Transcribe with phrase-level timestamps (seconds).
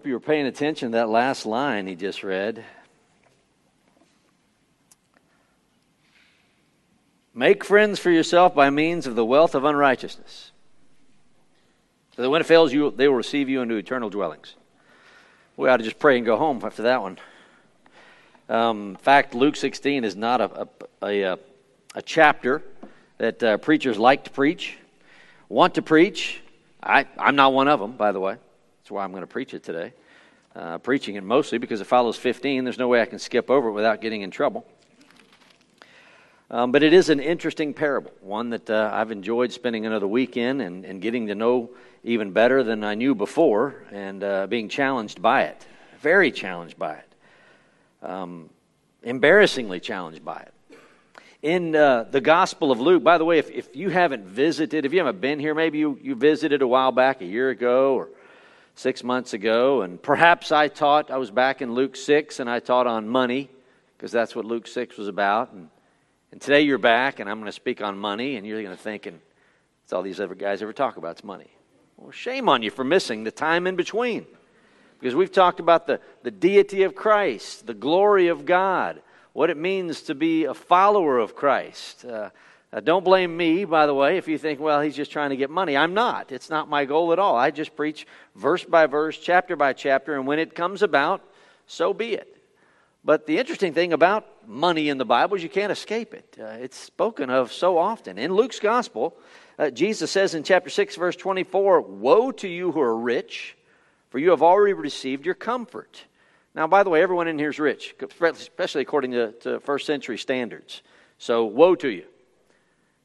[0.00, 2.64] hope you were paying attention to that last line he just read.
[7.34, 10.52] Make friends for yourself by means of the wealth of unrighteousness.
[12.16, 14.54] So that when it fails you, they will receive you into eternal dwellings.
[15.58, 17.18] We ought to just pray and go home after that one.
[18.48, 20.68] Um, in fact, Luke 16 is not a,
[21.02, 21.38] a, a,
[21.96, 22.62] a chapter
[23.18, 24.78] that uh, preachers like to preach,
[25.50, 26.40] want to preach.
[26.82, 28.38] I, I'm not one of them, by the way.
[28.90, 29.92] That's why I'm going to preach it today.
[30.52, 32.64] Uh, preaching it mostly because it follows 15.
[32.64, 34.66] There's no way I can skip over it without getting in trouble.
[36.50, 40.36] Um, but it is an interesting parable, one that uh, I've enjoyed spending another week
[40.36, 41.70] in and, and, getting to know
[42.02, 45.64] even better than I knew before and uh, being challenged by it.
[46.00, 47.14] Very challenged by it
[48.02, 48.50] um,
[49.04, 50.54] embarrassingly challenged by it.
[51.42, 54.92] In uh, the Gospel of Luke, by the way, if, if you haven't visited, if
[54.92, 58.08] you haven't been here, maybe you, you visited a while back, a year ago or
[58.74, 62.60] six months ago, and perhaps I taught, I was back in Luke 6 and I
[62.60, 63.50] taught on money,
[63.96, 65.52] because that's what Luke 6 was about.
[65.52, 65.68] And,
[66.32, 68.82] and today you're back and I'm going to speak on money, and you're going to
[68.82, 69.20] think, and
[69.84, 71.50] it's all these other guys ever talk about, it's money.
[71.96, 74.26] Well, shame on you for missing the time in between.
[74.98, 79.56] Because we've talked about the, the deity of Christ, the glory of God, what it
[79.56, 82.04] means to be a follower of Christ.
[82.04, 82.30] Uh,
[82.72, 85.36] uh, don't blame me, by the way, if you think, well, he's just trying to
[85.36, 85.76] get money.
[85.76, 86.32] I'm not.
[86.32, 87.36] It's not my goal at all.
[87.36, 91.22] I just preach verse by verse, chapter by chapter, and when it comes about,
[91.66, 92.36] so be it.
[93.04, 96.36] But the interesting thing about money in the Bible is you can't escape it.
[96.38, 98.18] Uh, it's spoken of so often.
[98.18, 99.16] In Luke's gospel,
[99.58, 103.56] uh, Jesus says in chapter 6, verse 24, Woe to you who are rich
[104.10, 106.04] for you have already received your comfort.
[106.54, 110.18] Now, by the way, everyone in here is rich, especially according to, to first century
[110.18, 110.82] standards.
[111.18, 112.04] So, woe to you.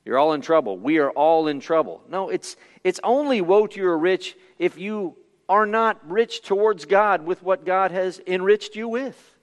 [0.06, 0.78] You're all in trouble.
[0.78, 2.02] We are all in trouble.
[2.08, 5.18] No, it's, it's only woe to you are rich if you
[5.50, 9.36] are not rich towards God with what God has enriched you with.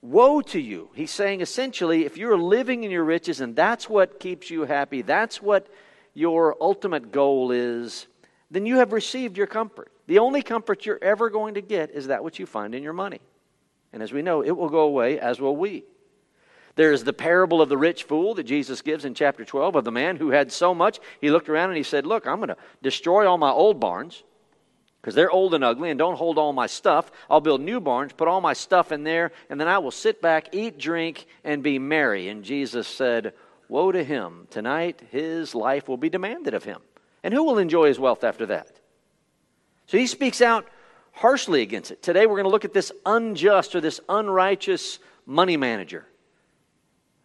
[0.00, 0.90] Woe to you.
[0.94, 5.02] He's saying essentially, if you're living in your riches and that's what keeps you happy,
[5.02, 5.66] that's what
[6.14, 8.06] your ultimate goal is,
[8.50, 9.90] then you have received your comfort.
[10.06, 12.92] The only comfort you're ever going to get is that which you find in your
[12.92, 13.20] money.
[13.92, 15.84] And as we know, it will go away, as will we.
[16.74, 19.84] There is the parable of the rich fool that Jesus gives in chapter 12 of
[19.84, 22.48] the man who had so much, he looked around and he said, Look, I'm going
[22.48, 24.22] to destroy all my old barns
[25.00, 27.10] because they're old and ugly and don't hold all my stuff.
[27.28, 30.22] I'll build new barns, put all my stuff in there, and then I will sit
[30.22, 32.28] back, eat, drink, and be merry.
[32.28, 33.34] And Jesus said,
[33.68, 34.46] Woe to him.
[34.50, 36.80] Tonight his life will be demanded of him.
[37.22, 38.80] And who will enjoy his wealth after that?
[39.86, 40.66] So he speaks out
[41.12, 42.02] harshly against it.
[42.02, 46.06] Today we're going to look at this unjust or this unrighteous money manager.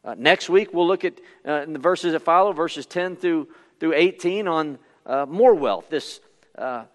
[0.07, 3.45] Uh, next week we'll look at uh, in the verses that follow, verses 10 through,
[3.77, 6.21] through 18, on uh, more wealth, this
[6.57, 6.85] uh,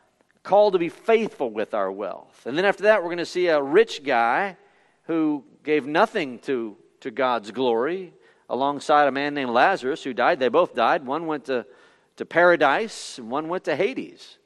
[0.43, 2.47] call to be faithful with our wealth.
[2.47, 4.57] And then after that, we're going to see a rich guy
[5.03, 8.15] who gave nothing to, to God's glory
[8.49, 10.39] alongside a man named Lazarus who died.
[10.39, 11.05] They both died.
[11.05, 11.67] One went to,
[12.17, 14.39] to paradise, and one went to Hades.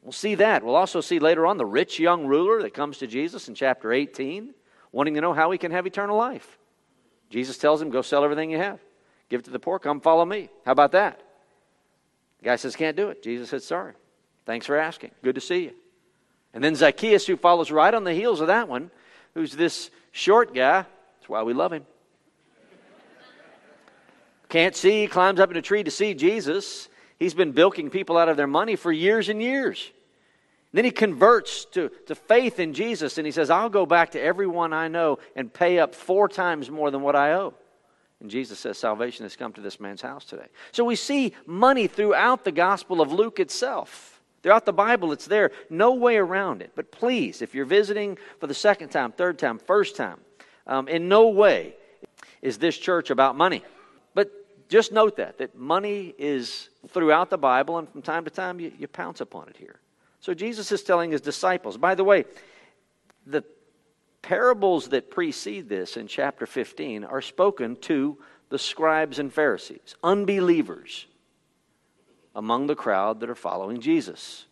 [0.00, 0.64] We'll see that.
[0.64, 3.92] We'll also see later on the rich young ruler that comes to Jesus in chapter
[3.92, 4.54] 18,
[4.90, 6.58] wanting to know how he can have eternal life.
[7.30, 8.80] Jesus tells him, Go sell everything you have,
[9.28, 10.48] give it to the poor, come follow me.
[10.64, 11.20] How about that?
[12.38, 13.22] The guy says, Can't do it.
[13.22, 13.94] Jesus said, Sorry.
[14.46, 15.10] Thanks for asking.
[15.22, 15.72] Good to see you.
[16.54, 18.90] And then Zacchaeus, who follows right on the heels of that one,
[19.34, 20.86] who's this short guy.
[21.18, 21.84] That's why we love him.
[24.48, 26.88] Can't see, climbs up in a tree to see Jesus.
[27.18, 29.90] He's been bilking people out of their money for years and years.
[30.72, 34.20] Then he converts to, to faith in Jesus and he says, I'll go back to
[34.20, 37.54] everyone I know and pay up four times more than what I owe.
[38.20, 40.46] And Jesus says, Salvation has come to this man's house today.
[40.72, 44.20] So we see money throughout the Gospel of Luke itself.
[44.42, 45.50] Throughout the Bible, it's there.
[45.70, 46.72] No way around it.
[46.74, 50.20] But please, if you're visiting for the second time, third time, first time,
[50.66, 51.74] um, in no way
[52.42, 53.64] is this church about money
[54.14, 54.30] But
[54.68, 58.72] just note that, that money is throughout the Bible, and from time to time you,
[58.78, 59.80] you pounce upon it here.
[60.20, 62.24] So Jesus is telling his disciples, by the way,
[63.26, 63.44] the
[64.22, 68.18] parables that precede this in chapter 15 are spoken to
[68.48, 71.06] the scribes and Pharisees, unbelievers
[72.34, 74.46] among the crowd that are following Jesus.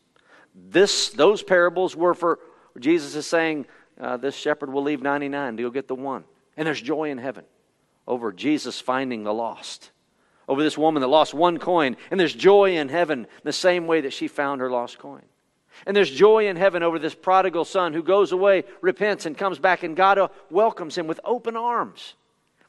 [0.55, 2.39] This, those parables were for,
[2.79, 3.67] Jesus is saying,
[4.01, 6.25] uh, this shepherd will leave 99 to go get the one.
[6.57, 7.45] And there's joy in heaven
[8.07, 9.91] over Jesus finding the lost
[10.49, 11.97] over this woman that lost one coin.
[12.11, 15.23] And there's joy in heaven the same way that she found her lost coin.
[15.85, 19.59] And there's joy in heaven over this prodigal son who goes away, repents, and comes
[19.59, 22.15] back, and God uh, welcomes him with open arms,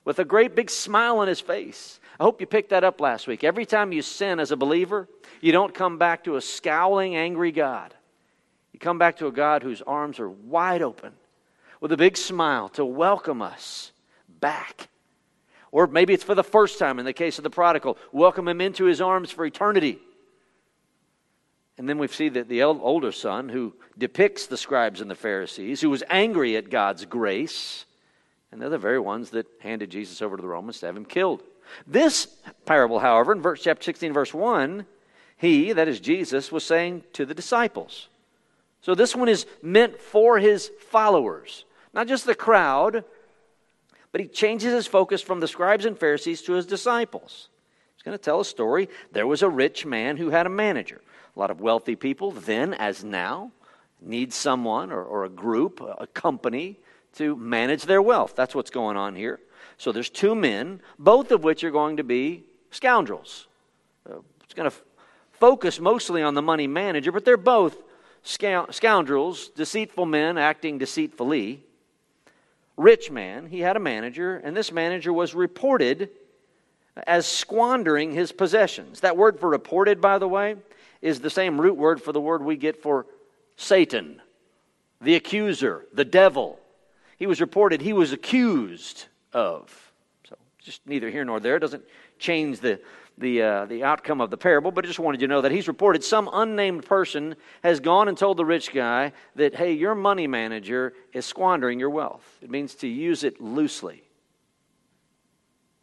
[0.03, 1.99] with a great big smile on his face.
[2.19, 3.43] I hope you picked that up last week.
[3.43, 5.07] Every time you sin as a believer,
[5.39, 7.93] you don't come back to a scowling, angry God.
[8.73, 11.13] You come back to a God whose arms are wide open
[11.79, 13.91] with a big smile to welcome us
[14.39, 14.89] back.
[15.71, 18.61] Or maybe it's for the first time in the case of the prodigal, welcome him
[18.61, 19.99] into his arms for eternity.
[21.77, 25.81] And then we see that the older son, who depicts the scribes and the Pharisees,
[25.81, 27.85] who was angry at God's grace,
[28.51, 31.05] and they're the very ones that handed Jesus over to the Romans to have him
[31.05, 31.43] killed.
[31.85, 32.27] This
[32.65, 34.85] parable, however, in verse, chapter 16, verse 1,
[35.37, 38.07] he, that is Jesus, was saying to the disciples.
[38.81, 43.03] So this one is meant for his followers, not just the crowd,
[44.11, 47.49] but he changes his focus from the scribes and Pharisees to his disciples.
[47.95, 48.89] He's going to tell a story.
[49.11, 51.01] There was a rich man who had a manager.
[51.37, 53.51] A lot of wealthy people, then as now,
[54.01, 56.79] need someone or, or a group, a company,
[57.13, 58.35] to manage their wealth.
[58.35, 59.39] That's what's going on here.
[59.77, 63.45] So there's two men, both of which are going to be scoundrels.
[64.09, 64.81] Uh, it's going to f-
[65.33, 67.83] focus mostly on the money manager, but they're both
[68.23, 71.63] scoundrels, deceitful men acting deceitfully.
[72.77, 76.09] Rich man, he had a manager, and this manager was reported
[77.05, 79.01] as squandering his possessions.
[79.01, 80.55] That word for reported, by the way,
[81.01, 83.05] is the same root word for the word we get for
[83.55, 84.21] Satan,
[85.01, 86.59] the accuser, the devil.
[87.17, 89.91] He was reported, he was accused of.
[90.27, 91.55] So, just neither here nor there.
[91.55, 91.83] It doesn't
[92.19, 92.79] change the,
[93.17, 95.51] the, uh, the outcome of the parable, but I just wanted you to know that
[95.51, 99.95] he's reported some unnamed person has gone and told the rich guy that, hey, your
[99.95, 102.25] money manager is squandering your wealth.
[102.41, 104.03] It means to use it loosely.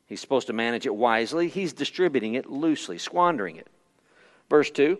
[0.06, 1.48] He's supposed to manage it wisely.
[1.48, 3.68] He's distributing it loosely, squandering it.
[4.48, 4.98] Verse 2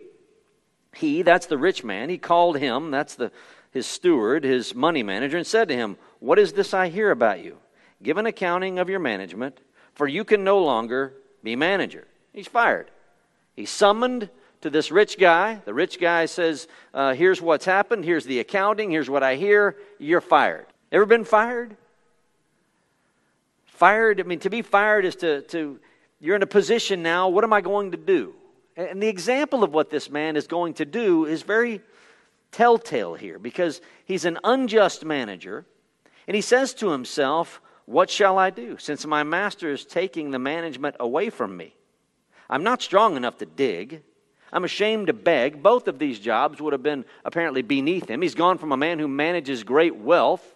[0.95, 3.31] He, that's the rich man, he called him, that's the,
[3.71, 7.45] his steward, his money manager, and said to him, What is this I hear about
[7.45, 7.59] you?
[8.03, 9.59] Give an accounting of your management,
[9.95, 12.07] for you can no longer be manager.
[12.33, 12.91] He's fired.
[13.55, 14.29] He's summoned
[14.61, 15.61] to this rich guy.
[15.65, 18.05] The rich guy says, uh, Here's what's happened.
[18.05, 18.91] Here's the accounting.
[18.91, 19.77] Here's what I hear.
[19.99, 20.67] You're fired.
[20.91, 21.77] Ever been fired?
[23.67, 25.81] Fired, I mean, to be fired is to, to
[26.21, 27.29] you're in a position now.
[27.29, 28.35] What am I going to do?
[28.77, 31.81] And the example of what this man is going to do is very
[32.51, 35.65] telltale here because he's an unjust manager
[36.27, 40.39] and he says to himself, What shall I do since my master is taking the
[40.39, 41.75] management away from me?
[42.49, 44.03] I'm not strong enough to dig.
[44.53, 45.63] I'm ashamed to beg.
[45.63, 48.23] Both of these jobs would have been apparently beneath him.
[48.23, 50.55] He's gone from a man who manages great wealth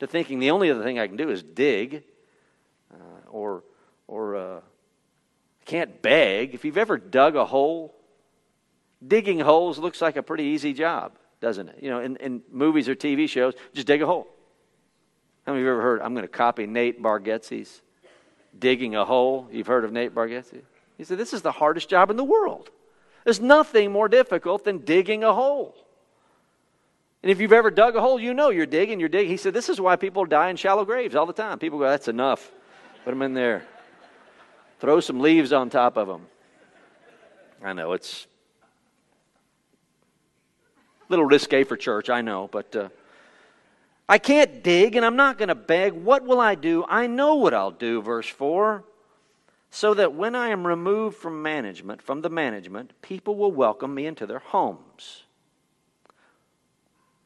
[0.00, 2.02] to thinking the only other thing I can do is dig
[2.92, 2.96] uh,
[3.30, 3.64] or,
[4.06, 4.60] or uh,
[5.68, 6.54] can't beg.
[6.54, 7.94] If you've ever dug a hole,
[9.06, 11.78] digging holes looks like a pretty easy job, doesn't it?
[11.82, 14.26] You know, in, in movies or TV shows, just dig a hole.
[15.46, 17.82] How many of you ever heard, I'm going to copy Nate Bargatze's
[18.58, 19.48] digging a hole?
[19.52, 20.62] You've heard of Nate Bargatze?
[20.96, 22.70] He said, This is the hardest job in the world.
[23.24, 25.76] There's nothing more difficult than digging a hole.
[27.22, 29.30] And if you've ever dug a hole, you know you're digging, you're digging.
[29.30, 31.58] He said, This is why people die in shallow graves all the time.
[31.58, 32.50] People go, That's enough.
[33.04, 33.64] Put them in there.
[34.78, 36.26] Throw some leaves on top of them.
[37.62, 38.26] I know it's
[41.02, 42.88] a little risque for church, I know, but uh,
[44.08, 45.92] I can't dig and I'm not going to beg.
[45.92, 46.84] What will I do?
[46.88, 48.84] I know what I'll do, verse 4
[49.70, 54.06] so that when I am removed from management, from the management, people will welcome me
[54.06, 55.24] into their homes.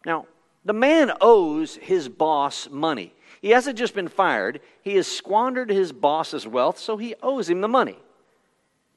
[0.05, 0.27] Now,
[0.65, 3.15] the man owes his boss money.
[3.43, 7.61] He hasn't just been fired, he has squandered his boss's wealth, so he owes him
[7.61, 7.99] the money.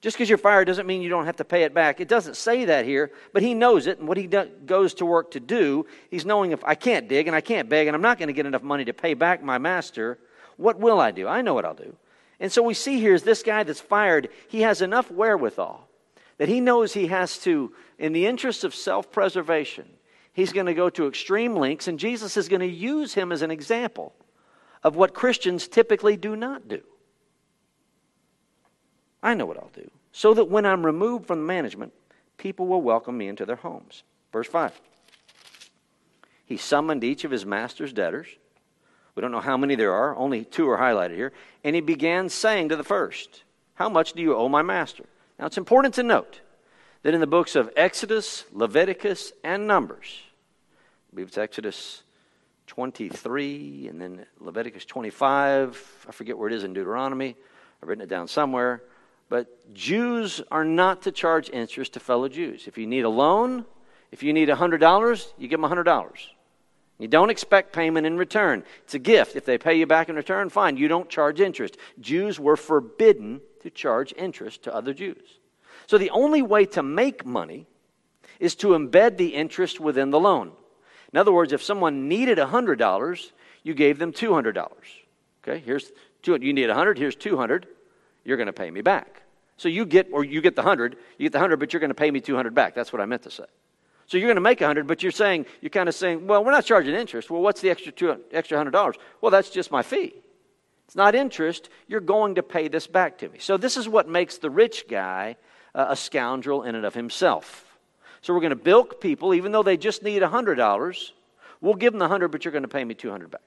[0.02, 2.00] Just because you're fired doesn't mean you don't have to pay it back.
[2.00, 5.06] It doesn't say that here, but he knows it, and what he do- goes to
[5.06, 8.04] work to do, he's knowing if I can't dig and I can't beg and I'm
[8.04, 10.20] not going to get enough money to pay back my master,
[10.58, 11.28] what will I do?
[11.28, 11.96] I know what I'll do.
[12.40, 15.88] And so we see here is this guy that's fired, he has enough wherewithal
[16.38, 19.86] that he knows he has to, in the interest of self preservation,
[20.34, 23.42] he's going to go to extreme lengths, and Jesus is going to use him as
[23.42, 24.14] an example
[24.86, 26.82] of what Christians typically do not do.
[29.22, 29.92] I know what I'll do.
[30.14, 31.92] So that when I'm removed from the management,
[32.38, 34.04] people will welcome me into their homes.
[34.32, 34.72] Verse 5.
[36.46, 38.28] He summoned each of his master's debtors
[39.16, 41.32] we don't know how many there are, only two are highlighted here.
[41.64, 43.44] And he began saying to the first,
[43.76, 45.06] How much do you owe my master?
[45.40, 46.42] Now it's important to note
[47.04, 50.22] that in the books of Exodus, Leviticus, and Numbers,
[51.12, 52.04] I believe it's Exodus
[52.68, 57.36] 23 and then Leviticus 25, I forget where it is in Deuteronomy,
[57.82, 58.84] I've written it down somewhere.
[59.28, 62.68] But Jews are not to charge interest to fellow Jews.
[62.68, 63.66] If you need a loan,
[64.12, 66.12] if you need $100, you give them $100.
[66.98, 68.64] You don't expect payment in return.
[68.84, 69.36] It's a gift.
[69.36, 70.78] If they pay you back in return, fine.
[70.78, 71.78] You don't charge interest.
[72.00, 75.40] Jews were forbidden to charge interest to other Jews.
[75.88, 77.68] So the only way to make money
[78.40, 80.52] is to embed the interest within the loan.
[81.16, 83.32] In other words, if someone needed $100,
[83.64, 84.68] you gave them $200.
[85.42, 85.94] Okay, here's
[86.24, 86.46] 200.
[86.46, 87.68] You need 100, here's 200.
[88.26, 89.22] You're going to pay me back.
[89.56, 91.90] So you get, or you get the 100, you get the 100, but you're going
[91.90, 92.76] to pay me 200 back.
[92.76, 93.46] That's what I meant to say.
[94.08, 96.52] So you're going to make 100, but you're saying, you're kind of saying, well, we're
[96.52, 97.30] not charging interest.
[97.30, 98.96] Well, what's the extra, two, extra $100?
[99.22, 100.16] Well, that's just my fee.
[100.86, 101.70] It's not interest.
[101.88, 103.40] You're going to pay this back to me.
[103.40, 105.38] So this is what makes the rich guy
[105.74, 107.75] uh, a scoundrel in and of himself.
[108.26, 111.12] So we're going to bilk people, even though they just need $100.
[111.62, 113.42] We'll give them the 100, but you're going to pay me 200 back.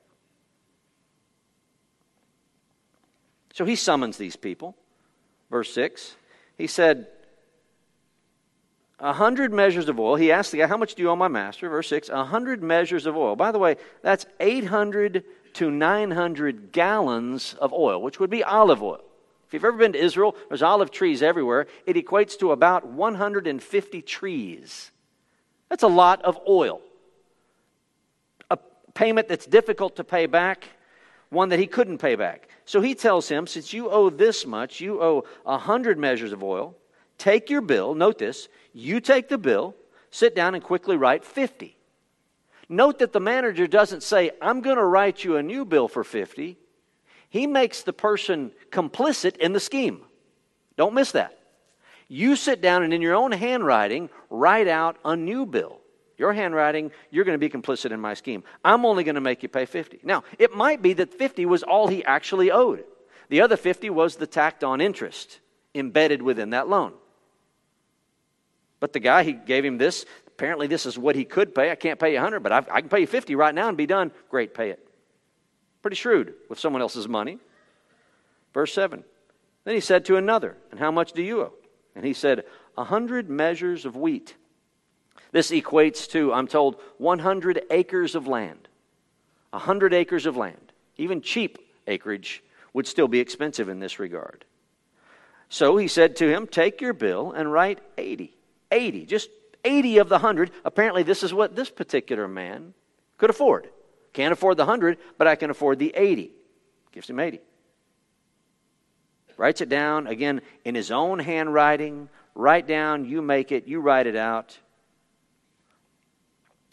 [3.54, 4.76] So he summons these people.
[5.50, 6.14] Verse 6.
[6.56, 7.08] He said,
[9.00, 10.14] a hundred measures of oil.
[10.14, 11.68] He asked the guy, How much do you owe my master?
[11.68, 13.34] Verse 6 A hundred measures of oil.
[13.34, 19.07] By the way, that's 800 to 900 gallons of oil, which would be olive oil.
[19.48, 21.68] If you've ever been to Israel, there's olive trees everywhere.
[21.86, 24.90] It equates to about 150 trees.
[25.70, 26.82] That's a lot of oil.
[28.50, 28.58] A
[28.92, 30.68] payment that's difficult to pay back,
[31.30, 32.50] one that he couldn't pay back.
[32.66, 36.44] So he tells him, Since you owe this much, you owe a 100 measures of
[36.44, 36.76] oil.
[37.16, 37.94] Take your bill.
[37.94, 39.74] Note this you take the bill,
[40.10, 41.74] sit down, and quickly write 50.
[42.68, 46.04] Note that the manager doesn't say, I'm going to write you a new bill for
[46.04, 46.58] 50.
[47.30, 50.00] He makes the person complicit in the scheme.
[50.76, 51.38] Don't miss that.
[52.08, 55.80] You sit down and in your own handwriting, write out a new bill.
[56.16, 58.42] Your handwriting, you're going to be complicit in my scheme.
[58.64, 60.00] I'm only going to make you pay 50.
[60.02, 62.84] Now, it might be that 50 was all he actually owed.
[63.28, 65.38] The other 50 was the tacked on interest
[65.74, 66.94] embedded within that loan.
[68.80, 70.06] But the guy, he gave him this.
[70.26, 71.70] Apparently, this is what he could pay.
[71.70, 73.76] I can't pay you 100, but I, I can pay you 50 right now and
[73.76, 74.10] be done.
[74.30, 74.87] Great, pay it.
[75.82, 77.38] Pretty shrewd with someone else's money.
[78.52, 79.04] Verse 7.
[79.64, 81.52] Then he said to another, And how much do you owe?
[81.94, 82.44] And he said,
[82.76, 84.34] A hundred measures of wheat.
[85.30, 88.68] This equates to, I'm told, 100 acres of land.
[89.52, 90.72] A 100 acres of land.
[90.96, 92.42] Even cheap acreage
[92.72, 94.44] would still be expensive in this regard.
[95.48, 98.34] So he said to him, Take your bill and write 80.
[98.70, 99.30] 80, just
[99.64, 100.50] 80 of the 100.
[100.64, 102.74] Apparently, this is what this particular man
[103.16, 103.68] could afford.
[104.18, 106.32] Can't afford the 100, but I can afford the 80.
[106.90, 107.38] Gives him 80.
[109.36, 112.08] Writes it down, again, in his own handwriting.
[112.34, 114.58] Write down, you make it, you write it out.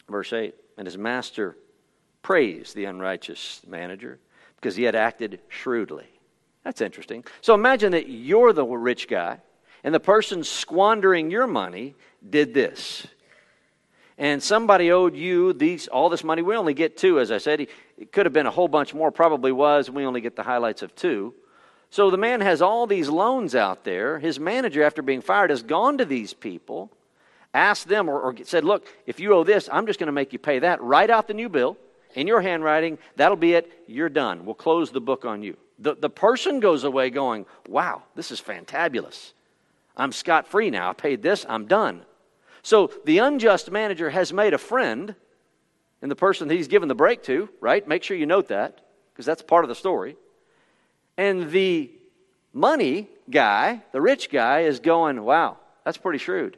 [0.08, 1.56] Verse 8 And his master
[2.20, 4.18] praised the unrighteous manager
[4.56, 6.08] because he had acted shrewdly.
[6.64, 7.24] That's interesting.
[7.42, 9.38] So imagine that you're the rich guy
[9.84, 11.94] and the person squandering your money
[12.28, 13.06] did this.
[14.18, 16.40] And somebody owed you these, all this money.
[16.40, 17.60] We only get two, as I said.
[17.60, 19.90] It could have been a whole bunch more, probably was.
[19.90, 21.34] We only get the highlights of two.
[21.90, 24.18] So the man has all these loans out there.
[24.18, 26.90] His manager, after being fired, has gone to these people,
[27.52, 30.32] asked them, or, or said, Look, if you owe this, I'm just going to make
[30.32, 30.82] you pay that.
[30.82, 31.76] Write out the new bill
[32.14, 32.98] in your handwriting.
[33.16, 33.84] That'll be it.
[33.86, 34.46] You're done.
[34.46, 35.56] We'll close the book on you.
[35.78, 39.32] The, the person goes away going, Wow, this is fantabulous.
[39.96, 40.90] I'm scot free now.
[40.90, 42.02] I paid this, I'm done.
[42.66, 45.14] So the unjust manager has made a friend
[46.02, 47.86] in the person that he's given the break to, right?
[47.86, 48.80] Make sure you note that
[49.12, 50.16] because that's part of the story.
[51.16, 51.92] And the
[52.52, 56.56] money guy, the rich guy, is going, wow, that's pretty shrewd.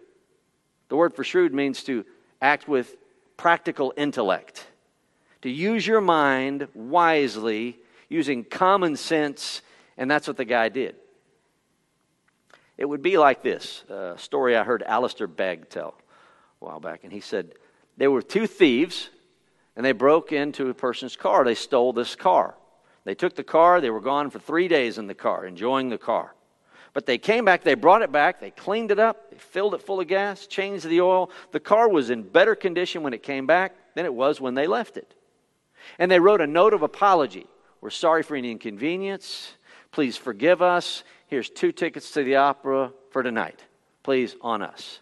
[0.89, 2.07] The word for shrewd means to
[2.41, 2.97] act with
[3.37, 4.67] practical intellect,
[5.43, 7.77] to use your mind wisely,
[8.09, 9.61] using common sense,
[9.99, 10.97] and that's what the guy did.
[12.79, 15.95] It would be like this a story I heard Alistair Begg tell
[16.63, 17.01] a while back.
[17.03, 17.53] And he said,
[17.97, 19.11] There were two thieves,
[19.77, 21.45] and they broke into a person's car.
[21.45, 22.55] They stole this car.
[23.05, 25.97] They took the car, they were gone for three days in the car, enjoying the
[25.97, 26.35] car.
[26.93, 29.83] But they came back, they brought it back, they cleaned it up, they filled it
[29.83, 31.31] full of gas, changed the oil.
[31.53, 34.67] The car was in better condition when it came back than it was when they
[34.67, 35.15] left it.
[35.99, 37.47] And they wrote a note of apology.
[37.81, 39.55] We're sorry for any inconvenience.
[39.91, 41.03] Please forgive us.
[41.29, 43.63] Here's two tickets to the opera for tonight.
[44.03, 45.01] Please, on us.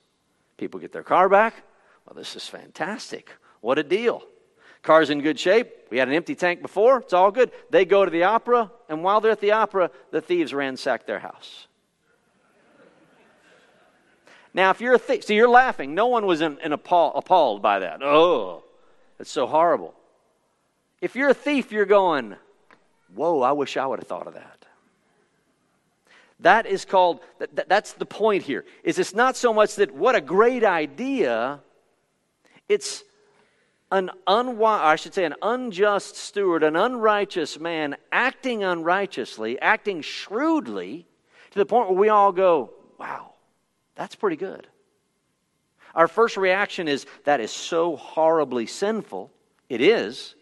[0.56, 1.54] People get their car back.
[2.04, 3.30] Well, this is fantastic.
[3.60, 4.22] What a deal.
[4.82, 5.68] Car's in good shape.
[5.90, 6.98] We had an empty tank before.
[6.98, 7.52] It's all good.
[7.70, 11.20] They go to the opera, and while they're at the opera, the thieves ransack their
[11.20, 11.68] house.
[14.52, 15.94] Now, if you're a thief, see, you're laughing.
[15.94, 18.02] No one was in, in appall, appalled by that.
[18.02, 18.64] Oh,
[19.20, 19.94] it's so horrible.
[21.00, 22.36] If you're a thief, you're going,
[23.14, 24.65] whoa, I wish I would have thought of that.
[26.40, 30.14] That is called, that, that's the point here, is it's not so much that what
[30.14, 31.60] a great idea,
[32.68, 33.04] it's
[33.90, 41.06] an unwise, I should say an unjust steward, an unrighteous man acting unrighteously, acting shrewdly,
[41.52, 43.32] to the point where we all go, wow,
[43.94, 44.66] that's pretty good.
[45.94, 49.30] Our first reaction is that is so horribly sinful.
[49.70, 50.34] It is,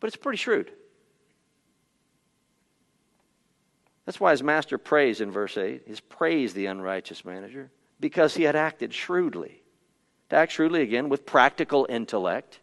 [0.00, 0.70] but it's pretty shrewd.
[4.08, 5.82] That's why his master prays in verse 8.
[5.86, 9.60] He's praised the unrighteous manager because he had acted shrewdly.
[10.30, 12.60] To act shrewdly, again, with practical intellect.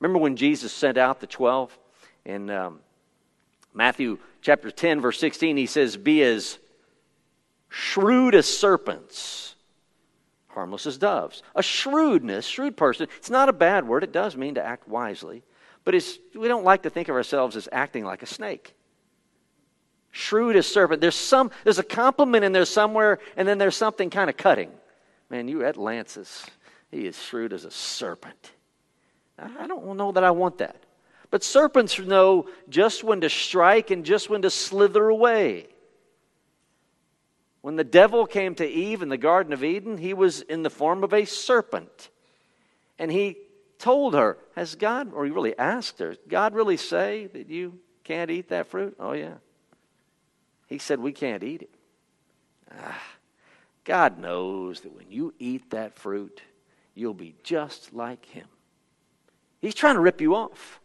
[0.00, 1.78] Remember when Jesus sent out the 12
[2.24, 2.80] in um,
[3.72, 6.58] Matthew chapter 10, verse 16, he says, Be as
[7.68, 9.54] shrewd as serpents,
[10.48, 11.44] harmless as doves.
[11.54, 14.02] A shrewdness, shrewd person, it's not a bad word.
[14.02, 15.44] It does mean to act wisely.
[15.84, 15.94] But
[16.34, 18.74] we don't like to think of ourselves as acting like a snake.
[20.16, 21.00] Shrewd as serpent.
[21.00, 24.70] There's some there's a compliment in there somewhere, and then there's something kind of cutting.
[25.28, 26.46] Man, you at Lance is
[26.92, 28.52] he is shrewd as a serpent.
[29.36, 30.76] I don't know that I want that.
[31.32, 35.66] But serpents know just when to strike and just when to slither away.
[37.60, 40.70] When the devil came to Eve in the Garden of Eden, he was in the
[40.70, 42.10] form of a serpent.
[43.00, 43.36] And he
[43.80, 48.30] told her, Has God, or he really asked her, God really say that you can't
[48.30, 48.94] eat that fruit?
[49.00, 49.38] Oh, yeah.
[50.74, 51.70] He said, We can't eat it.
[52.76, 53.00] Ah,
[53.84, 56.42] God knows that when you eat that fruit,
[56.96, 58.48] you'll be just like him.
[59.60, 60.80] He's trying to rip you off.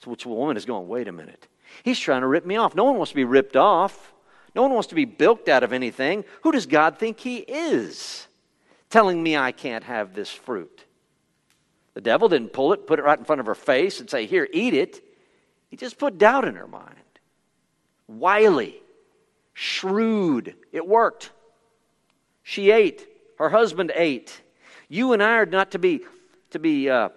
[0.00, 1.48] So which woman is going, wait a minute.
[1.82, 2.76] He's trying to rip me off.
[2.76, 4.12] No one wants to be ripped off.
[4.54, 6.24] No one wants to be bilked out of anything.
[6.42, 8.28] Who does God think he is?
[8.90, 10.84] Telling me I can't have this fruit.
[11.94, 14.26] The devil didn't pull it, put it right in front of her face, and say,
[14.26, 15.02] Here, eat it.
[15.68, 16.94] He just put doubt in her mind.
[18.08, 18.80] Wily,
[19.52, 20.56] shrewd.
[20.72, 21.30] It worked.
[22.42, 23.06] She ate.
[23.38, 24.40] Her husband ate.
[24.88, 26.00] You and I are not to be,
[26.50, 27.10] to be uh,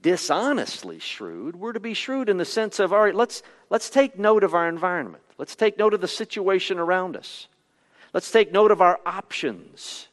[0.00, 1.56] dishonestly shrewd.
[1.56, 4.54] We're to be shrewd in the sense of, all right, let's, let's take note of
[4.54, 5.22] our environment.
[5.36, 7.48] Let's take note of the situation around us.
[8.12, 10.08] Let's take note of our options.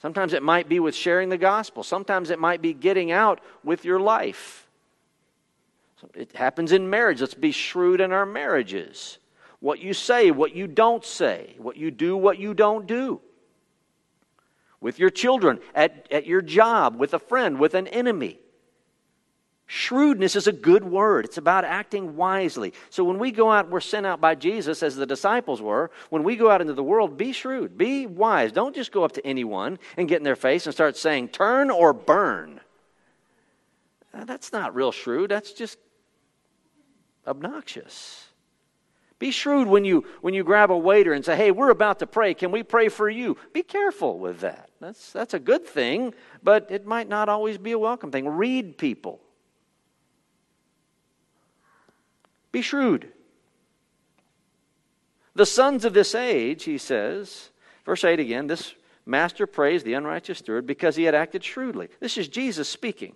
[0.00, 1.82] Sometimes it might be with sharing the gospel.
[1.82, 4.67] Sometimes it might be getting out with your life.
[6.14, 7.20] It happens in marriage.
[7.20, 9.18] Let's be shrewd in our marriages.
[9.60, 13.20] What you say, what you don't say, what you do, what you don't do.
[14.80, 18.38] With your children, at, at your job, with a friend, with an enemy.
[19.66, 21.26] Shrewdness is a good word.
[21.26, 22.72] It's about acting wisely.
[22.88, 25.90] So when we go out, we're sent out by Jesus as the disciples were.
[26.08, 28.52] When we go out into the world, be shrewd, be wise.
[28.52, 31.70] Don't just go up to anyone and get in their face and start saying, turn
[31.70, 32.60] or burn.
[34.14, 35.30] That's not real shrewd.
[35.30, 35.76] That's just
[37.28, 38.24] obnoxious.
[39.18, 42.06] Be shrewd when you when you grab a waiter and say, "Hey, we're about to
[42.06, 42.34] pray.
[42.34, 44.70] Can we pray for you?" Be careful with that.
[44.80, 48.28] That's that's a good thing, but it might not always be a welcome thing.
[48.28, 49.20] Read people.
[52.52, 53.12] Be shrewd.
[55.34, 57.50] The sons of this age, he says,
[57.84, 58.74] verse 8 again, this
[59.06, 61.88] master praised the unrighteous steward because he had acted shrewdly.
[62.00, 63.14] This is Jesus speaking.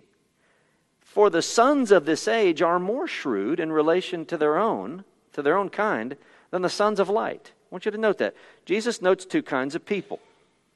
[1.13, 5.43] For the sons of this age are more shrewd in relation to their own, to
[5.43, 6.17] their own kind,
[6.49, 7.51] than the sons of light.
[7.53, 8.33] I want you to note that.
[8.65, 10.19] Jesus notes two kinds of people,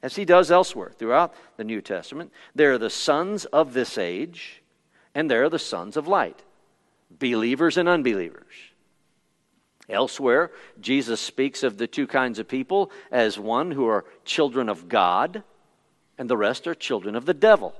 [0.04, 2.32] as he does elsewhere throughout the New Testament.
[2.54, 4.62] There are the sons of this age,
[5.15, 6.43] and there are the sons of light
[7.10, 8.54] believers and unbelievers.
[9.89, 14.88] Elsewhere, Jesus speaks of the two kinds of people as one who are children of
[14.88, 15.41] God,
[16.15, 17.73] and the rest are children of the devil.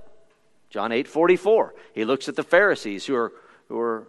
[0.70, 1.74] John 8 44.
[1.94, 3.34] He looks at the Pharisees who are,
[3.68, 4.08] who are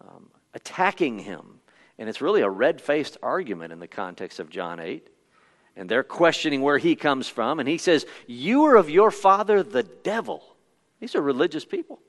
[0.00, 1.60] um, attacking him.
[1.98, 5.06] And it's really a red faced argument in the context of John 8.
[5.76, 7.60] And they're questioning where he comes from.
[7.60, 10.42] And he says, You are of your father, the devil.
[11.00, 12.00] These are religious people.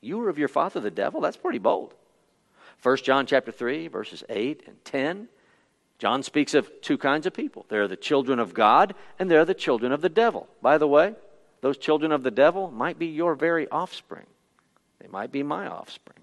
[0.00, 1.20] You are of your father the devil?
[1.20, 1.94] That's pretty bold.
[2.82, 5.28] 1 John chapter 3, verses 8 and 10.
[5.98, 7.64] John speaks of two kinds of people.
[7.68, 10.48] They're the children of God and they're the children of the devil.
[10.60, 11.14] By the way,
[11.64, 14.26] those children of the devil might be your very offspring.
[15.00, 16.18] They might be my offspring.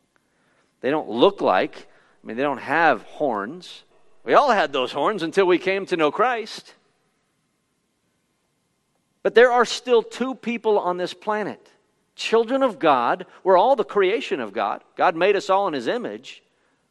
[0.82, 1.88] They don't look like,
[2.24, 3.82] I mean, they don't have horns.
[4.24, 6.76] We all had those horns until we came to know Christ.
[9.24, 11.72] But there are still two people on this planet
[12.16, 13.26] children of God.
[13.44, 14.84] We're all the creation of God.
[14.96, 16.44] God made us all in His image.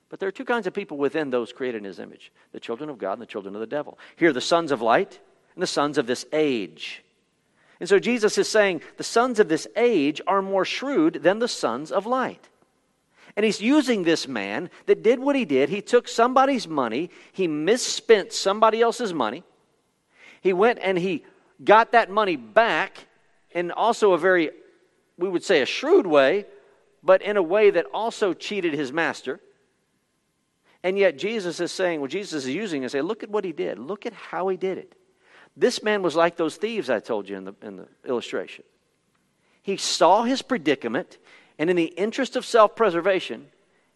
[0.09, 2.91] But there are two kinds of people within those created in His image the children
[2.91, 3.97] of God and the children of the devil.
[4.17, 5.21] Here, the sons of light
[5.55, 7.05] and the sons of this age.
[7.81, 11.49] And so Jesus is saying the sons of this age are more shrewd than the
[11.49, 12.49] sons of light.
[13.37, 15.69] And he's using this man that did what he did.
[15.69, 19.45] He took somebody's money, he misspent somebody else's money.
[20.43, 21.25] He went and he
[21.65, 23.07] got that money back
[23.51, 24.51] in also a very
[25.21, 26.47] we would say, a shrewd way,
[27.03, 29.39] but in a way that also cheated his master.
[30.83, 33.53] And yet Jesus is saying, well, Jesus is using and say, look at what he
[33.53, 33.79] did.
[33.79, 34.95] Look at how he did it.
[35.61, 38.65] This man was like those thieves I told you in the, in the illustration.
[39.61, 41.19] He saw his predicament,
[41.59, 43.47] and in the interest of self preservation,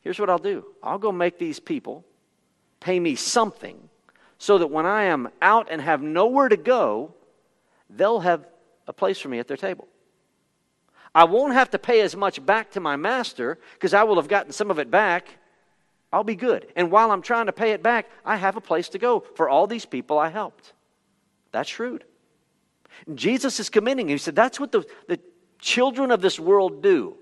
[0.02, 2.04] here's what I'll do I'll go make these people
[2.80, 3.88] pay me something
[4.36, 7.14] so that when I am out and have nowhere to go,
[7.88, 8.44] they'll have
[8.86, 9.88] a place for me at their table.
[11.14, 14.28] I won't have to pay as much back to my master because I will have
[14.28, 15.28] gotten some of it back.
[16.12, 16.66] I'll be good.
[16.76, 19.48] And while I'm trying to pay it back, I have a place to go for
[19.48, 20.74] all these people I helped.
[21.54, 22.02] That's shrewd.
[23.14, 24.08] Jesus is commending.
[24.08, 25.20] He said, That's what the, the
[25.60, 27.16] children of this world do.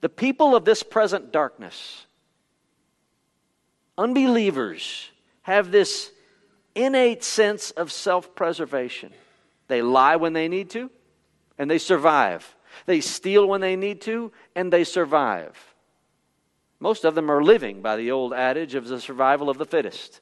[0.00, 2.04] The people of this present darkness,
[3.96, 5.10] unbelievers,
[5.42, 6.10] have this
[6.74, 9.12] innate sense of self preservation.
[9.68, 10.90] They lie when they need to,
[11.56, 12.56] and they survive.
[12.86, 15.56] They steal when they need to, and they survive.
[16.80, 20.20] Most of them are living by the old adage of the survival of the fittest.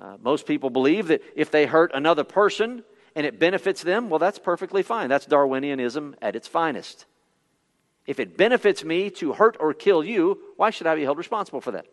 [0.00, 2.84] Uh, most people believe that if they hurt another person
[3.14, 5.08] and it benefits them, well, that's perfectly fine.
[5.08, 7.06] That's Darwinianism at its finest.
[8.06, 11.60] If it benefits me to hurt or kill you, why should I be held responsible
[11.60, 11.86] for that?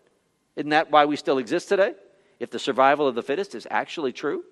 [0.56, 1.94] Isn't that why we still exist today?
[2.40, 4.44] If the survival of the fittest is actually true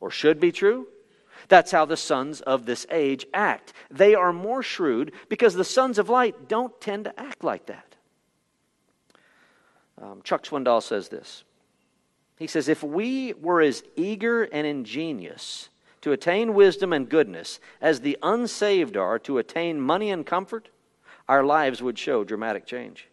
[0.00, 0.86] or should be true,
[1.48, 3.72] that's how the sons of this age act.
[3.90, 7.96] They are more shrewd because the sons of light don't tend to act like that.
[10.00, 11.44] Um, Chuck Swindoll says this.
[12.36, 15.68] He says, If we were as eager and ingenious
[16.02, 20.68] to attain wisdom and goodness as the unsaved are to attain money and comfort,
[21.28, 23.08] our lives would show dramatic change.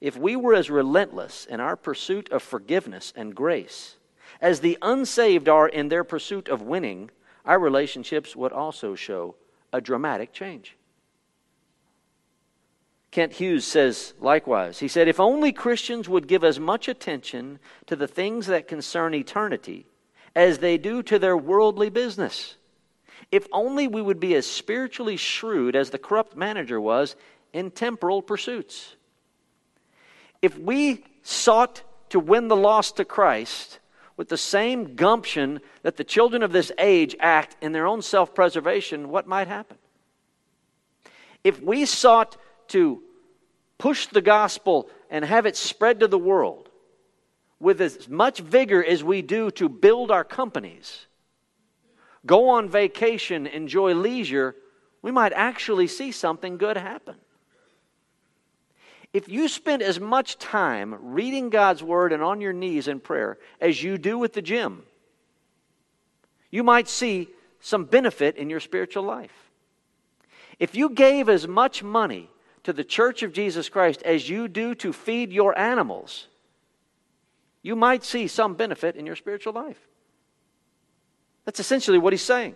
[0.00, 3.96] If we were as relentless in our pursuit of forgiveness and grace
[4.40, 7.10] as the unsaved are in their pursuit of winning,
[7.44, 9.36] our relationships would also show
[9.72, 10.76] a dramatic change.
[13.12, 14.78] Kent Hughes says likewise.
[14.78, 19.14] He said, If only Christians would give as much attention to the things that concern
[19.14, 19.86] eternity
[20.34, 22.56] as they do to their worldly business.
[23.30, 27.14] If only we would be as spiritually shrewd as the corrupt manager was
[27.52, 28.96] in temporal pursuits.
[30.40, 33.78] If we sought to win the lost to Christ
[34.16, 38.34] with the same gumption that the children of this age act in their own self
[38.34, 39.76] preservation, what might happen?
[41.44, 42.38] If we sought
[42.72, 43.02] to
[43.78, 46.68] push the gospel and have it spread to the world
[47.58, 51.06] with as much vigor as we do to build our companies,
[52.26, 54.56] go on vacation, enjoy leisure,
[55.00, 57.16] we might actually see something good happen.
[59.12, 63.38] If you spend as much time reading God's Word and on your knees in prayer
[63.60, 64.82] as you do with the gym,
[66.50, 67.28] you might see
[67.60, 69.50] some benefit in your spiritual life.
[70.58, 72.28] If you gave as much money
[72.64, 76.28] to the church of Jesus Christ as you do to feed your animals,
[77.62, 79.88] you might see some benefit in your spiritual life.
[81.44, 82.54] That's essentially what he's saying.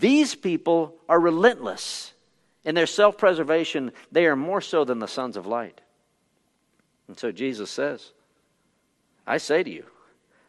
[0.00, 2.12] These people are relentless
[2.64, 5.80] in their self preservation, they are more so than the sons of light.
[7.08, 8.12] And so Jesus says,
[9.26, 9.84] I say to you,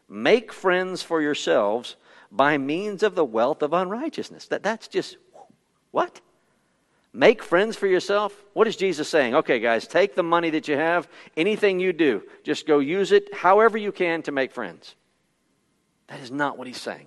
[0.08, 1.96] make friends for yourselves
[2.30, 4.46] by means of the wealth of unrighteousness.
[4.48, 5.16] That, that's just,
[5.90, 6.20] what?
[7.16, 8.34] Make friends for yourself?
[8.54, 9.36] What is Jesus saying?
[9.36, 13.32] Okay, guys, take the money that you have, anything you do, just go use it
[13.32, 14.96] however you can to make friends.
[16.08, 17.06] That is not what he's saying.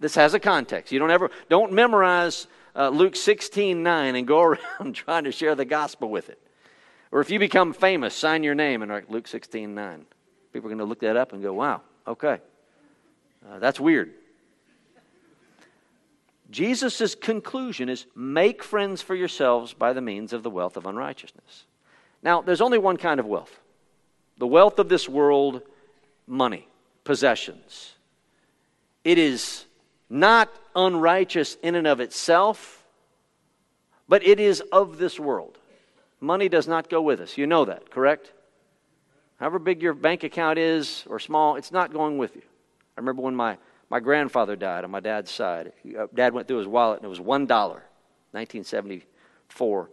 [0.00, 0.90] This has a context.
[0.90, 4.40] You don't ever, don't memorize uh, Luke 16 9 and go
[4.80, 6.40] around trying to share the gospel with it.
[7.12, 10.06] Or if you become famous, sign your name in Luke 16 9.
[10.54, 12.38] People are going to look that up and go, wow, okay.
[13.46, 14.14] Uh, that's weird.
[16.50, 21.64] Jesus' conclusion is make friends for yourselves by the means of the wealth of unrighteousness.
[22.22, 23.60] Now, there's only one kind of wealth
[24.38, 25.60] the wealth of this world,
[26.26, 26.66] money,
[27.04, 27.92] possessions.
[29.04, 29.66] It is
[30.08, 32.82] not unrighteous in and of itself,
[34.08, 35.58] but it is of this world.
[36.20, 37.36] Money does not go with us.
[37.36, 38.32] You know that, correct?
[39.38, 42.42] However big your bank account is or small, it's not going with you.
[42.96, 43.58] I remember when my
[43.90, 45.74] my grandfather died on my dad's side.
[45.98, 49.90] Uh, Dad went through his wallet and it was $1, 1974.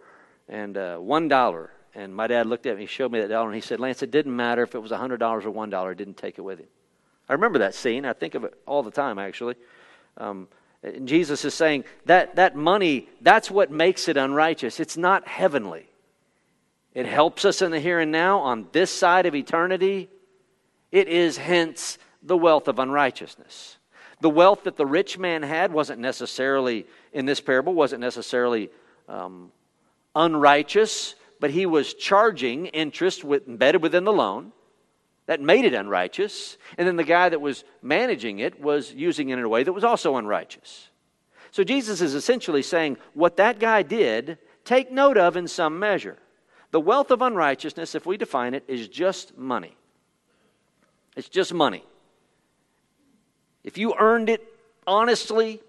[0.50, 1.68] And uh, $1.
[1.96, 4.12] And my dad looked at me, showed me that dollar, and he said, Lance, it
[4.12, 6.68] didn't matter if it was $100 or $1, didn't take it with him.
[7.28, 8.06] I remember that scene.
[8.06, 9.56] I think of it all the time, actually.
[10.18, 10.48] Um,
[11.04, 14.80] Jesus is saying that, that money, that's what makes it unrighteous.
[14.80, 15.90] It's not heavenly.
[16.94, 20.08] It helps us in the here and now on this side of eternity.
[20.92, 23.77] It is hence the wealth of unrighteousness.
[24.22, 28.70] The wealth that the rich man had wasn't necessarily, in this parable, wasn't necessarily
[29.08, 29.52] um,
[30.16, 34.52] unrighteous, but he was charging interest with, embedded within the loan.
[35.28, 39.38] that made it unrighteous, and then the guy that was managing it was using it
[39.38, 40.90] in a way that was also unrighteous.
[41.52, 46.18] So Jesus is essentially saying what that guy did, take note of in some measure.
[46.72, 49.76] The wealth of unrighteousness, if we define it, is just money.
[51.16, 51.84] It's just money.
[53.68, 54.42] If you earned it
[54.88, 55.62] honestly,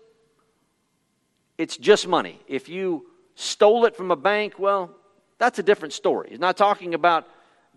[1.59, 2.39] it's just money.
[2.47, 4.95] If you stole it from a bank, well,
[5.39, 6.29] that's a different story.
[6.31, 7.27] He's not talking about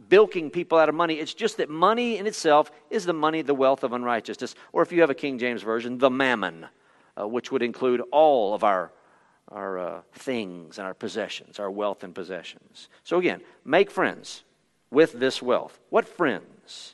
[0.10, 1.16] bilking people out of money.
[1.16, 4.54] It's just that money in itself is the money, the wealth of unrighteousness.
[4.74, 6.68] Or if you have a King James Version, the mammon,
[7.20, 8.92] uh, which would include all of our,
[9.48, 12.90] our uh, things and our possessions, our wealth and possessions.
[13.04, 14.44] So again, make friends
[14.92, 15.80] with this wealth.
[15.90, 16.94] What friends?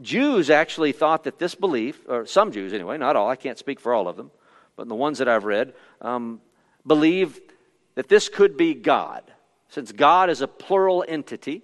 [0.00, 3.80] Jews actually thought that this belief, or some Jews anyway, not all, I can't speak
[3.80, 4.30] for all of them,
[4.76, 6.40] but the ones that I've read, um,
[6.86, 7.40] believe
[7.94, 9.22] that this could be God.
[9.68, 11.62] Since God is a plural entity, in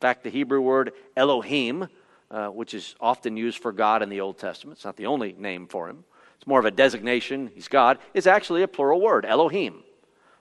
[0.00, 1.88] fact, the Hebrew word Elohim,
[2.30, 5.32] uh, which is often used for God in the Old Testament, it's not the only
[5.32, 6.04] name for him,
[6.36, 9.82] it's more of a designation, he's God, is actually a plural word, Elohim.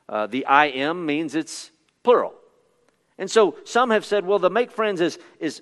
[0.08, 1.72] Uh, the I am means it's
[2.04, 2.34] plural.
[3.17, 5.62] And so some have said, well, the make friends is, is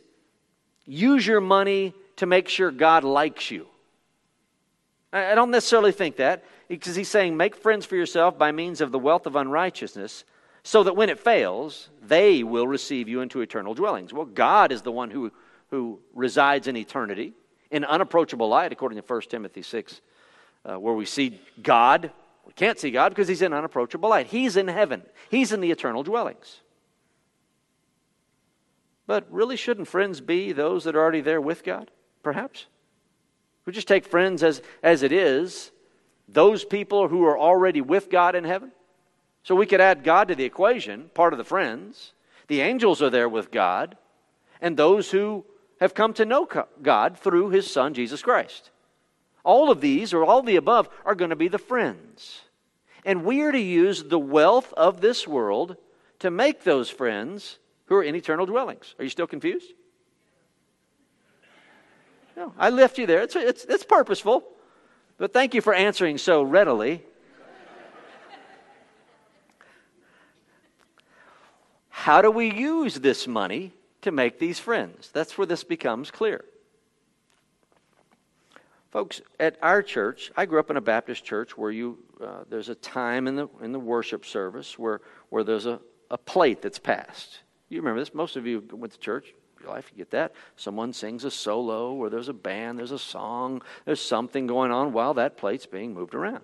[0.88, 3.68] use your money to make sure God likes you.
[5.14, 8.92] I don't necessarily think that because he's saying make friends for yourself by means of
[8.92, 10.26] the wealth of unrighteousness
[10.64, 14.14] so that when it fails, they will receive you into eternal dwellings.
[14.14, 15.32] Well, God is the one who,
[15.70, 17.34] who resides in eternity
[17.72, 20.02] in unapproachable light, according to 1 Timothy 6,
[20.66, 22.12] uh, where we see God.
[22.46, 24.28] We can't see God because he's in unapproachable light.
[24.28, 26.62] He's in heaven, he's in the eternal dwellings.
[29.08, 31.90] But really, shouldn't friends be those that are already there with God,
[32.22, 32.68] perhaps?
[33.66, 35.72] We just take friends as, as it is,
[36.28, 38.72] those people who are already with God in heaven.
[39.44, 42.12] So we could add God to the equation, part of the friends.
[42.48, 43.98] The angels are there with God,
[44.62, 45.46] and those who
[45.80, 46.48] have come to know
[46.82, 48.72] God through his Son, Jesus Christ.
[49.46, 52.42] All of these, or all the above, are going to be the friends.
[53.06, 55.78] And we are to use the wealth of this world
[56.20, 58.96] to make those friends who are in eternal dwellings.
[59.00, 59.74] Are you still confused?
[62.36, 63.24] No, I left you there.
[63.24, 64.44] It's, it's, it's purposeful.
[65.18, 67.04] But thank you for answering so readily.
[71.90, 75.10] How do we use this money to make these friends?
[75.12, 76.46] That's where this becomes clear.
[78.92, 82.70] Folks, at our church, I grew up in a Baptist church where you, uh, there's
[82.70, 86.80] a time in the, in the worship service where, where there's a, a plate that's
[86.80, 87.40] passed.
[87.70, 88.14] You remember this.
[88.14, 89.34] Most of you went to church.
[89.62, 90.34] Your life, you get that.
[90.56, 94.94] Someone sings a solo, or there's a band, there's a song, there's something going on
[94.94, 96.44] while that plate's being moved around.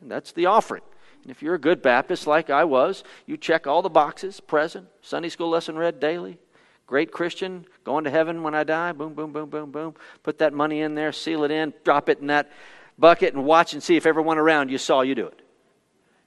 [0.00, 0.82] And that's the offering.
[1.22, 4.88] And if you're a good Baptist like I was, you check all the boxes present,
[5.02, 6.38] Sunday school lesson read daily,
[6.86, 9.94] great Christian, going to heaven when I die, boom, boom, boom, boom, boom.
[10.22, 12.50] Put that money in there, seal it in, drop it in that
[12.98, 15.42] bucket, and watch and see if everyone around you saw you do it.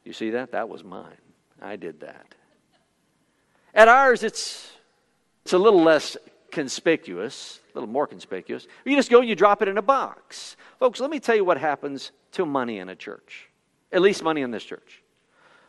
[0.03, 0.51] You see that?
[0.51, 1.17] That was mine.
[1.61, 2.35] I did that.
[3.73, 4.71] At ours, it's,
[5.43, 6.17] it's a little less
[6.51, 8.67] conspicuous, a little more conspicuous.
[8.85, 10.57] You just go and you drop it in a box.
[10.79, 13.51] Folks, let me tell you what happens to money in a church
[13.91, 15.01] at least money in this church.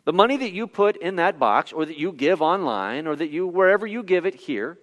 [0.05, 3.31] The money that you put in that box or that you give online or that
[3.31, 4.79] you wherever you give it here,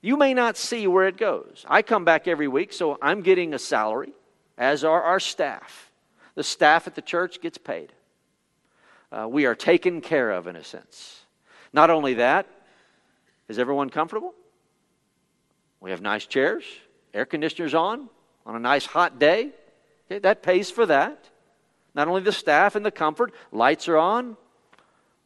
[0.00, 1.64] you may not see where it goes.
[1.68, 4.12] I come back every week, so I'm getting a salary,
[4.58, 5.90] as are our staff.
[6.34, 7.92] The staff at the church gets paid.
[9.12, 11.23] Uh, we are taken care of in a sense.
[11.74, 12.46] Not only that,
[13.48, 14.32] is everyone comfortable?
[15.80, 16.62] We have nice chairs,
[17.12, 18.08] air conditioners on
[18.46, 19.50] on a nice hot day.
[20.06, 21.28] Okay, that pays for that.
[21.94, 24.36] Not only the staff and the comfort, lights are on,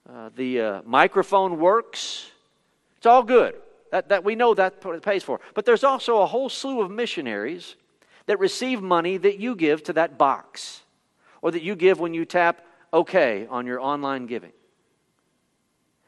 [0.09, 2.31] uh, the uh, microphone works.
[2.97, 3.55] It's all good.
[3.91, 5.41] That, that we know that pays for.
[5.55, 7.77] But there's also a whole slew of missionaries
[8.27, 10.83] that receive money that you give to that box
[11.43, 14.53] or that you give when you tap OK on your online giving.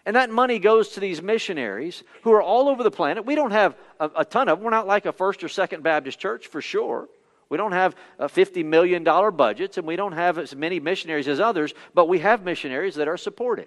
[0.06, 3.26] And that money goes to these missionaries who are all over the planet.
[3.26, 4.64] We don't have a, a ton of them.
[4.64, 7.08] We're not like a First or Second Baptist church for sure.
[7.50, 11.74] We don't have $50 million budgets and we don't have as many missionaries as others,
[11.94, 13.66] but we have missionaries that are supported.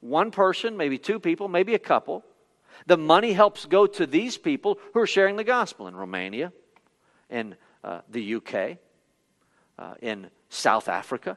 [0.00, 2.24] One person, maybe two people, maybe a couple.
[2.86, 6.52] The money helps go to these people who are sharing the gospel in Romania,
[7.28, 8.78] in uh, the UK,
[9.78, 11.36] uh, in South Africa,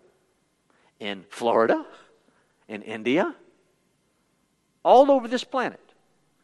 [0.99, 1.85] in Florida,
[2.67, 3.35] in India,
[4.83, 5.79] all over this planet.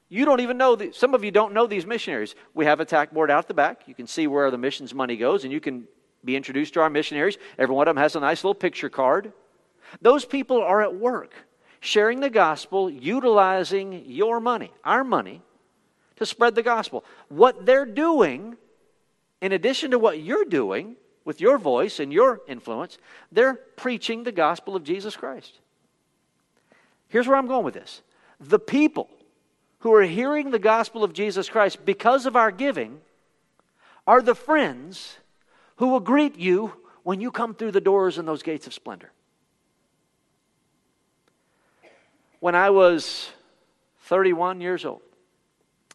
[0.10, 2.36] You don't even know, the, some of you don't know these missionaries.
[2.54, 3.88] We have a tack board out the back.
[3.88, 5.88] You can see where the missions money goes, and you can
[6.24, 7.38] be introduced to our missionaries.
[7.58, 9.34] Every one of them has a nice little picture card.
[10.02, 11.34] Those people are at work
[11.80, 15.42] sharing the gospel, utilizing your money, our money,
[16.16, 17.04] to spread the gospel.
[17.28, 18.56] What they're doing,
[19.42, 22.98] in addition to what you're doing with your voice and your influence,
[23.34, 25.60] they're preaching the gospel of Jesus Christ.
[27.10, 28.02] Here's where I'm going with this
[28.50, 29.10] the people
[29.80, 33.02] who are hearing the gospel of Jesus Christ because of our giving
[34.08, 35.18] are the friends
[35.78, 39.12] who will greet you when you come through the doors and those gates of splendor.
[42.40, 43.30] When I was
[44.02, 45.02] 31 years old,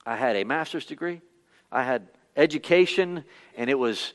[0.07, 1.21] I had a master's degree,
[1.71, 3.25] I had education,
[3.57, 4.15] and it was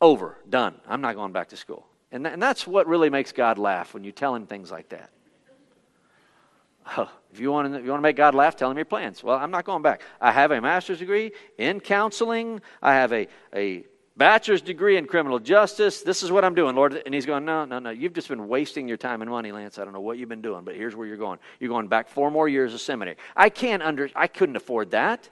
[0.00, 0.74] over, done.
[0.88, 1.86] I'm not going back to school.
[2.10, 4.88] And, th- and that's what really makes God laugh when you tell him things like
[4.88, 5.10] that.
[6.96, 9.22] Oh, if you want, to, you want to make God laugh, tell him your plans.
[9.22, 10.02] Well, I'm not going back.
[10.20, 12.60] I have a master's degree in counseling.
[12.82, 13.84] I have a, a
[14.16, 16.02] bachelor's degree in criminal justice.
[16.02, 17.00] This is what I'm doing, Lord.
[17.04, 17.90] And he's going, No, no, no.
[17.90, 19.78] You've just been wasting your time and money, Lance.
[19.78, 21.38] I don't know what you've been doing, but here's where you're going.
[21.60, 23.16] You're going back four more years of seminary.
[23.36, 25.28] I can't under, I couldn't afford that.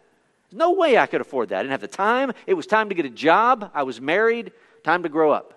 [0.52, 1.58] No way I could afford that.
[1.58, 2.32] I didn't have the time.
[2.46, 3.70] It was time to get a job.
[3.74, 4.52] I was married.
[4.84, 5.54] Time to grow up.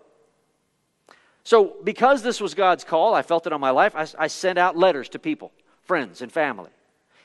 [1.44, 3.96] So, because this was God's call, I felt it on my life.
[3.96, 5.52] I, I sent out letters to people,
[5.84, 6.70] friends, and family.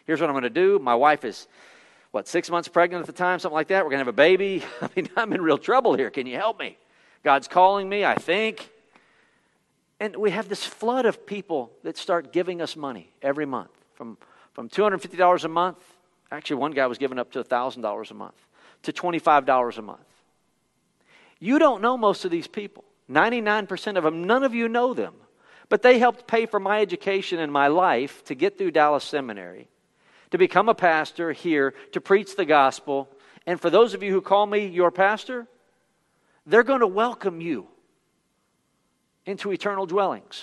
[0.07, 0.79] Here's what I'm going to do.
[0.79, 1.47] My wife is
[2.11, 3.85] what, six months pregnant at the time, something like that.
[3.85, 4.62] We're going to have a baby.
[4.81, 6.11] I mean, I'm in real trouble here.
[6.11, 6.79] Can you help me?
[7.23, 8.71] God's calling me, I think.
[9.99, 14.19] And we have this flood of people that start giving us money every month from,
[14.53, 15.79] from $250 a month.
[16.31, 18.35] Actually, one guy was giving up to $1,000 a month
[18.83, 20.01] to $25 a month.
[21.38, 22.85] You don't know most of these people.
[23.11, 25.14] 99% of them, none of you know them.
[25.68, 29.68] But they helped pay for my education and my life to get through Dallas Seminary
[30.31, 33.09] to become a pastor here, to preach the gospel.
[33.46, 35.46] And for those of you who call me your pastor,
[36.46, 37.68] they're going to welcome you
[39.24, 40.42] into eternal dwellings.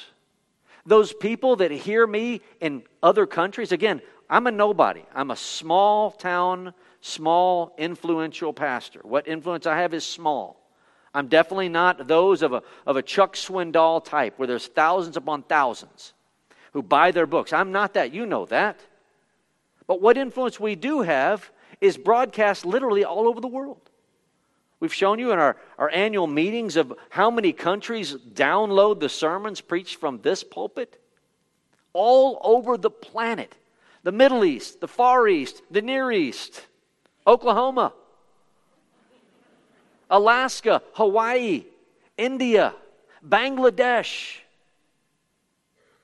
[0.86, 5.05] Those people that hear me in other countries, again, I'm a nobody.
[5.13, 8.99] I'm a small town, small, influential pastor.
[9.03, 10.59] What influence I have is small.
[11.13, 15.43] I'm definitely not those of a, of a Chuck Swindoll type where there's thousands upon
[15.43, 16.13] thousands
[16.73, 17.54] who buy their books.
[17.54, 18.13] I'm not that.
[18.13, 18.80] You know that.
[19.86, 23.82] But what influence we do have is broadcast literally all over the world.
[24.80, 29.62] We've shown you in our, our annual meetings of how many countries download the sermons
[29.62, 30.99] preached from this pulpit.
[31.93, 33.56] All over the planet
[34.04, 36.65] the Middle East, the Far East, the Near East,
[37.26, 37.93] Oklahoma,
[40.13, 41.65] Alaska, Hawaii,
[42.17, 42.76] India,
[43.28, 44.38] Bangladesh,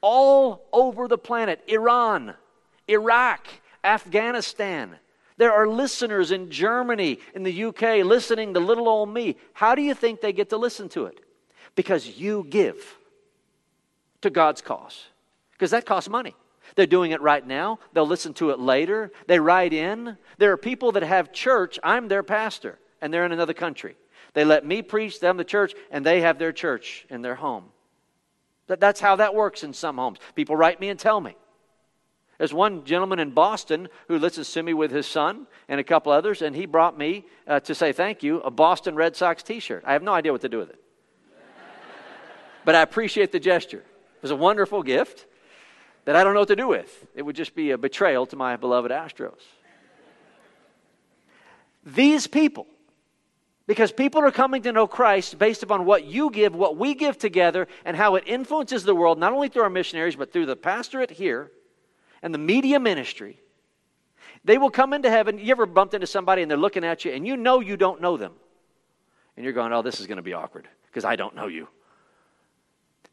[0.01, 2.33] all over the planet, Iran,
[2.87, 3.45] Iraq,
[3.83, 4.95] Afghanistan.
[5.37, 9.37] There are listeners in Germany, in the UK, listening to little old me.
[9.53, 11.19] How do you think they get to listen to it?
[11.75, 12.97] Because you give
[14.21, 15.05] to God's cause.
[15.51, 16.35] Because that costs money.
[16.75, 17.77] They're doing it right now.
[17.93, 19.11] They'll listen to it later.
[19.27, 20.17] They write in.
[20.39, 21.77] There are people that have church.
[21.83, 23.95] I'm their pastor, and they're in another country.
[24.33, 27.65] They let me preach them the church, and they have their church in their home.
[28.67, 30.19] That's how that works in some homes.
[30.35, 31.35] People write me and tell me.
[32.37, 36.11] There's one gentleman in Boston who listens to me with his son and a couple
[36.11, 39.59] others, and he brought me uh, to say thank you a Boston Red Sox t
[39.59, 39.83] shirt.
[39.85, 40.81] I have no idea what to do with it.
[42.65, 43.79] but I appreciate the gesture.
[43.79, 45.25] It was a wonderful gift
[46.05, 47.07] that I don't know what to do with.
[47.13, 49.41] It would just be a betrayal to my beloved Astros.
[51.85, 52.67] These people,
[53.69, 57.19] because people are coming to know Christ based upon what you give, what we give
[57.19, 60.55] together, and how it influences the world, not only through our missionaries, but through the
[60.55, 61.51] pastorate here
[62.23, 63.39] and the media ministry,
[64.43, 65.37] they will come into heaven.
[65.37, 68.01] You ever bumped into somebody and they're looking at you and you know you don't
[68.01, 68.31] know them?
[69.37, 71.67] And you're going, oh, this is going to be awkward because I don't know you.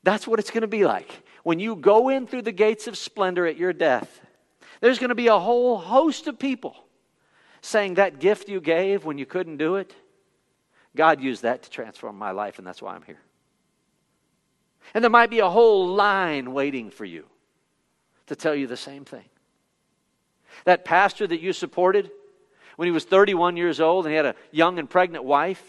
[0.05, 1.23] That's what it's going to be like.
[1.43, 4.23] When you go in through the gates of splendor at your death,
[4.81, 6.77] there's going to be a whole host of people
[7.61, 9.95] saying that gift you gave when you couldn't do it,
[10.97, 13.21] God used that to transform my life, and that's why I'm here.
[14.95, 17.27] And there might be a whole line waiting for you
[18.27, 19.25] to tell you the same thing.
[20.65, 22.11] That pastor that you supported
[22.77, 25.63] when he was 31 years old and he had a young and pregnant wife,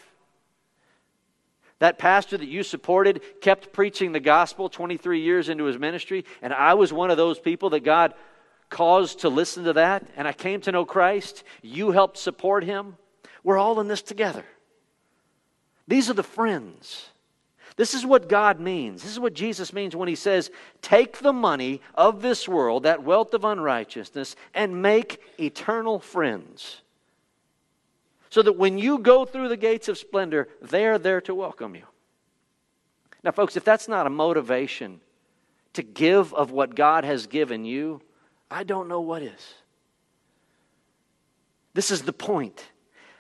[1.80, 6.54] that pastor that you supported kept preaching the gospel 23 years into his ministry, and
[6.54, 8.14] I was one of those people that God
[8.70, 11.44] caused to listen to that, and I came to know Christ.
[11.62, 12.98] You helped support him.
[13.44, 14.44] We're all in this together.
[15.88, 17.10] These are the friends
[17.78, 19.04] this is what God means.
[19.04, 20.50] This is what Jesus means when he says,
[20.82, 26.82] Take the money of this world, that wealth of unrighteousness, and make eternal friends.
[28.32, 31.84] So that when you go through the gates of splendor, they're there to welcome you.
[33.24, 35.00] Now, folks, if that's not a motivation
[35.74, 38.02] to give of what God has given you,
[38.50, 39.54] I don't know what is.
[41.76, 42.66] This is the point.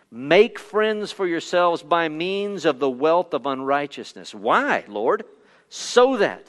[0.09, 4.33] Make friends for yourselves by means of the wealth of unrighteousness.
[4.33, 5.25] Why, Lord?
[5.69, 6.47] So that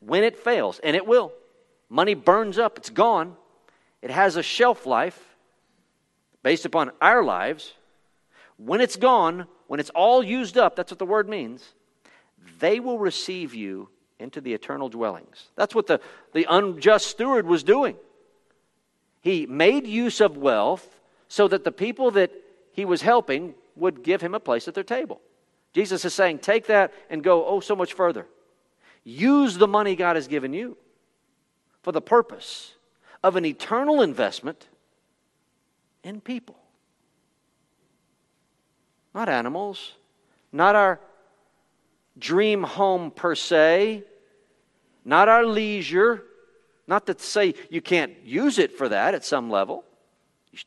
[0.00, 1.32] when it fails, and it will,
[1.88, 3.36] money burns up, it's gone,
[4.02, 5.36] it has a shelf life
[6.42, 7.74] based upon our lives.
[8.56, 11.74] When it's gone, when it's all used up, that's what the word means,
[12.58, 13.88] they will receive you
[14.18, 15.48] into the eternal dwellings.
[15.56, 16.00] That's what the,
[16.32, 17.96] the unjust steward was doing.
[19.22, 22.32] He made use of wealth so that the people that
[22.80, 25.20] he was helping would give him a place at their table.
[25.74, 28.26] Jesus is saying, take that and go, oh, so much further.
[29.04, 30.78] Use the money God has given you
[31.82, 32.76] for the purpose
[33.22, 34.66] of an eternal investment
[36.02, 36.56] in people.
[39.14, 39.92] Not animals,
[40.50, 41.00] not our
[42.18, 44.04] dream home per se,
[45.04, 46.24] not our leisure.
[46.86, 49.84] Not to say you can't use it for that at some level.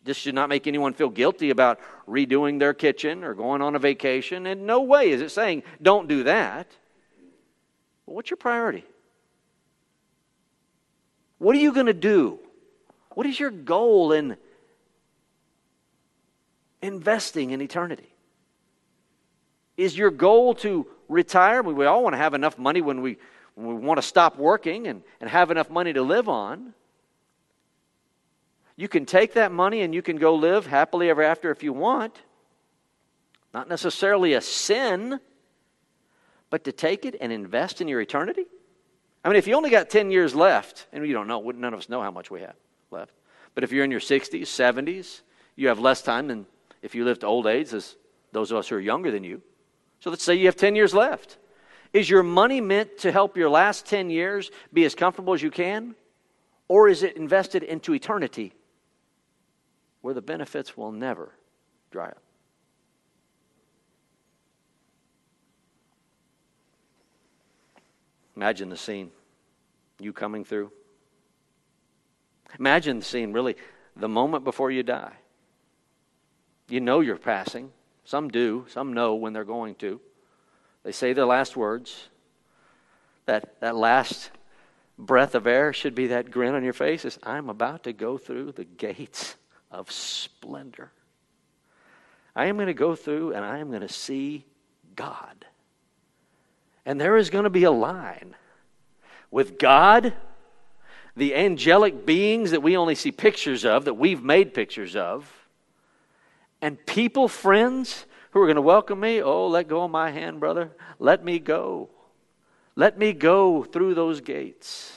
[0.03, 3.79] This should not make anyone feel guilty about redoing their kitchen or going on a
[3.79, 4.45] vacation.
[4.45, 6.67] In no way is it saying don't do that.
[8.05, 8.85] But what's your priority?
[11.37, 12.39] What are you going to do?
[13.11, 14.37] What is your goal in
[16.81, 18.13] investing in eternity?
[19.75, 21.61] Is your goal to retire?
[21.61, 23.17] We all want to have enough money when we,
[23.55, 26.73] when we want to stop working and, and have enough money to live on.
[28.75, 31.73] You can take that money and you can go live happily ever after if you
[31.73, 32.19] want.
[33.53, 35.19] Not necessarily a sin,
[36.49, 38.45] but to take it and invest in your eternity.
[39.23, 41.79] I mean, if you only got 10 years left, and you don't know, none of
[41.79, 42.55] us know how much we have
[42.91, 43.13] left,
[43.53, 45.21] but if you're in your 60s, 70s,
[45.55, 46.45] you have less time than
[46.81, 47.95] if you live to old age as
[48.31, 49.41] those of us who are younger than you.
[49.99, 51.37] So let's say you have 10 years left.
[51.93, 55.51] Is your money meant to help your last 10 years be as comfortable as you
[55.51, 55.95] can?
[56.67, 58.53] Or is it invested into eternity
[60.03, 61.31] where the benefits will never
[61.89, 62.21] dry up.
[68.35, 69.11] Imagine the scene.
[69.99, 70.71] You coming through.
[72.59, 73.55] Imagine the scene, really,
[73.95, 75.13] the moment before you die.
[76.67, 77.71] You know you're passing.
[78.03, 80.01] Some do, some know when they're going to.
[80.83, 82.09] They say their last words.
[83.25, 84.31] That, that last
[84.97, 88.17] breath of air should be that grin on your face is I'm about to go
[88.17, 89.37] through the gates
[89.73, 90.91] of splendor.
[92.35, 94.45] I am going to go through and I am going to see
[94.95, 95.45] God.
[96.85, 98.35] And there is going to be a line
[99.31, 100.13] with God,
[101.15, 105.31] the angelic beings that we only see pictures of, that we've made pictures of,
[106.61, 109.21] and people, friends, who are going to welcome me.
[109.21, 110.71] Oh, let go of my hand, brother.
[110.97, 111.89] Let me go.
[112.75, 114.93] Let me go through those gates.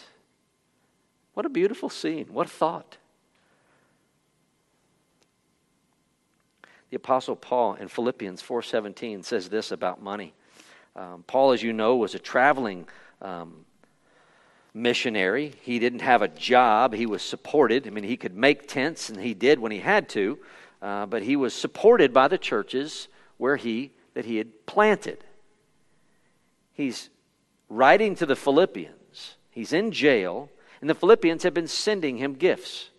[1.34, 2.26] What a beautiful scene.
[2.30, 2.96] What a thought.
[6.90, 10.34] The Apostle Paul in Philippians 4.17 says this about money.
[10.94, 12.88] Um, Paul, as you know, was a traveling
[13.20, 13.64] um,
[14.72, 15.52] missionary.
[15.62, 16.94] He didn't have a job.
[16.94, 17.86] He was supported.
[17.86, 20.38] I mean, he could make tents, and he did when he had to,
[20.80, 25.22] uh, but he was supported by the churches where he that he had planted.
[26.72, 27.10] He's
[27.68, 29.36] writing to the Philippians.
[29.50, 32.90] He's in jail, and the Philippians have been sending him gifts.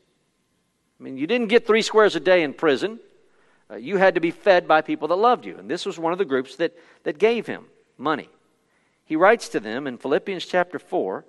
[1.00, 3.00] I mean, you didn't get three squares a day in prison.
[3.70, 5.58] Uh, you had to be fed by people that loved you.
[5.58, 7.66] And this was one of the groups that, that gave him
[7.98, 8.30] money.
[9.06, 11.26] He writes to them in Philippians chapter 4,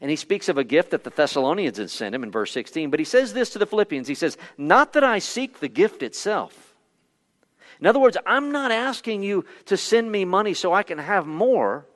[0.00, 2.90] and he speaks of a gift that the Thessalonians had sent him in verse 16.
[2.90, 6.02] But he says this to the Philippians He says, Not that I seek the gift
[6.02, 6.74] itself.
[7.80, 11.26] In other words, I'm not asking you to send me money so I can have
[11.26, 11.86] more.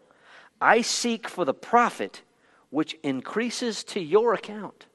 [0.60, 2.22] I seek for the profit
[2.70, 4.86] which increases to your account.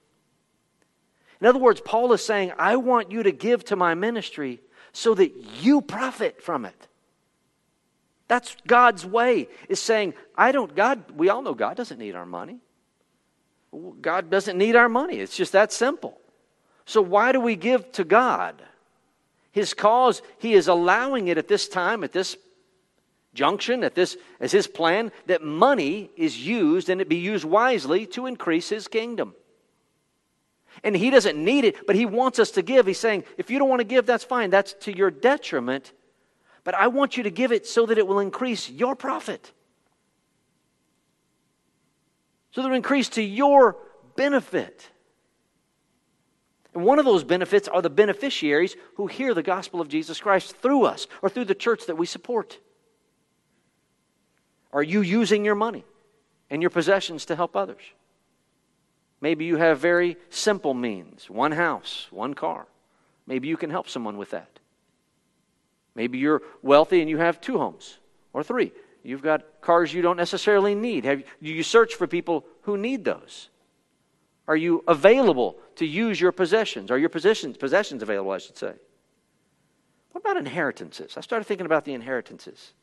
[1.41, 4.61] In other words, Paul is saying, I want you to give to my ministry
[4.93, 6.87] so that you profit from it.
[8.27, 12.25] That's God's way, is saying, I don't, God, we all know God doesn't need our
[12.25, 12.59] money.
[14.01, 15.17] God doesn't need our money.
[15.17, 16.17] It's just that simple.
[16.85, 18.61] So why do we give to God?
[19.51, 22.37] His cause, He is allowing it at this time, at this
[23.33, 28.05] junction, at this as His plan, that money is used and it be used wisely
[28.07, 29.35] to increase His kingdom.
[30.83, 32.85] And he doesn't need it, but he wants us to give.
[32.85, 34.49] He's saying, if you don't want to give, that's fine.
[34.49, 35.93] That's to your detriment.
[36.63, 39.51] But I want you to give it so that it will increase your profit.
[42.51, 43.77] So that it will increase to your
[44.15, 44.89] benefit.
[46.73, 50.57] And one of those benefits are the beneficiaries who hear the gospel of Jesus Christ
[50.57, 52.59] through us or through the church that we support.
[54.73, 55.85] Are you using your money
[56.49, 57.81] and your possessions to help others?
[59.25, 62.67] Maybe you have very simple means one house, one car.
[63.25, 64.59] Maybe you can help someone with that.
[65.95, 67.97] Maybe you're wealthy and you have two homes
[68.33, 68.71] or three.
[69.01, 71.05] You've got cars you don't necessarily need.
[71.05, 73.49] Have you search for people who need those?
[74.47, 76.91] Are you available to use your possessions?
[76.91, 78.73] Are your possessions, possessions available, I should say?
[80.11, 81.17] What about inheritances?
[81.17, 82.73] I started thinking about the inheritances.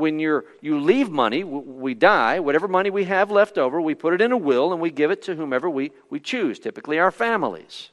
[0.00, 4.14] When you're, you leave money, we die, whatever money we have left over, we put
[4.14, 7.10] it in a will and we give it to whomever we, we choose, typically our
[7.10, 7.90] families.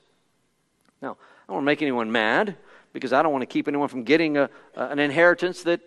[1.01, 2.55] Now, I don't want to make anyone mad
[2.93, 5.81] because I don't want to keep anyone from getting a, an inheritance that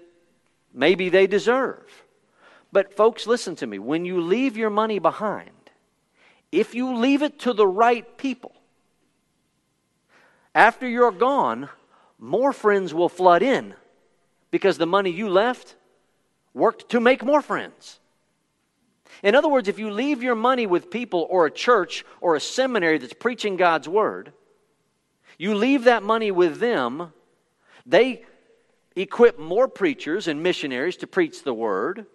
[0.74, 2.04] maybe they deserve.
[2.70, 3.78] But, folks, listen to me.
[3.78, 5.50] When you leave your money behind,
[6.52, 8.52] if you leave it to the right people,
[10.54, 11.68] after you're gone,
[12.18, 13.74] more friends will flood in
[14.50, 15.76] because the money you left
[16.54, 17.98] worked to make more friends.
[19.22, 22.40] In other words, if you leave your money with people or a church or a
[22.40, 24.32] seminary that's preaching God's word,
[25.38, 27.12] you leave that money with them,
[27.86, 28.24] they
[28.96, 32.06] equip more preachers and missionaries to preach the word.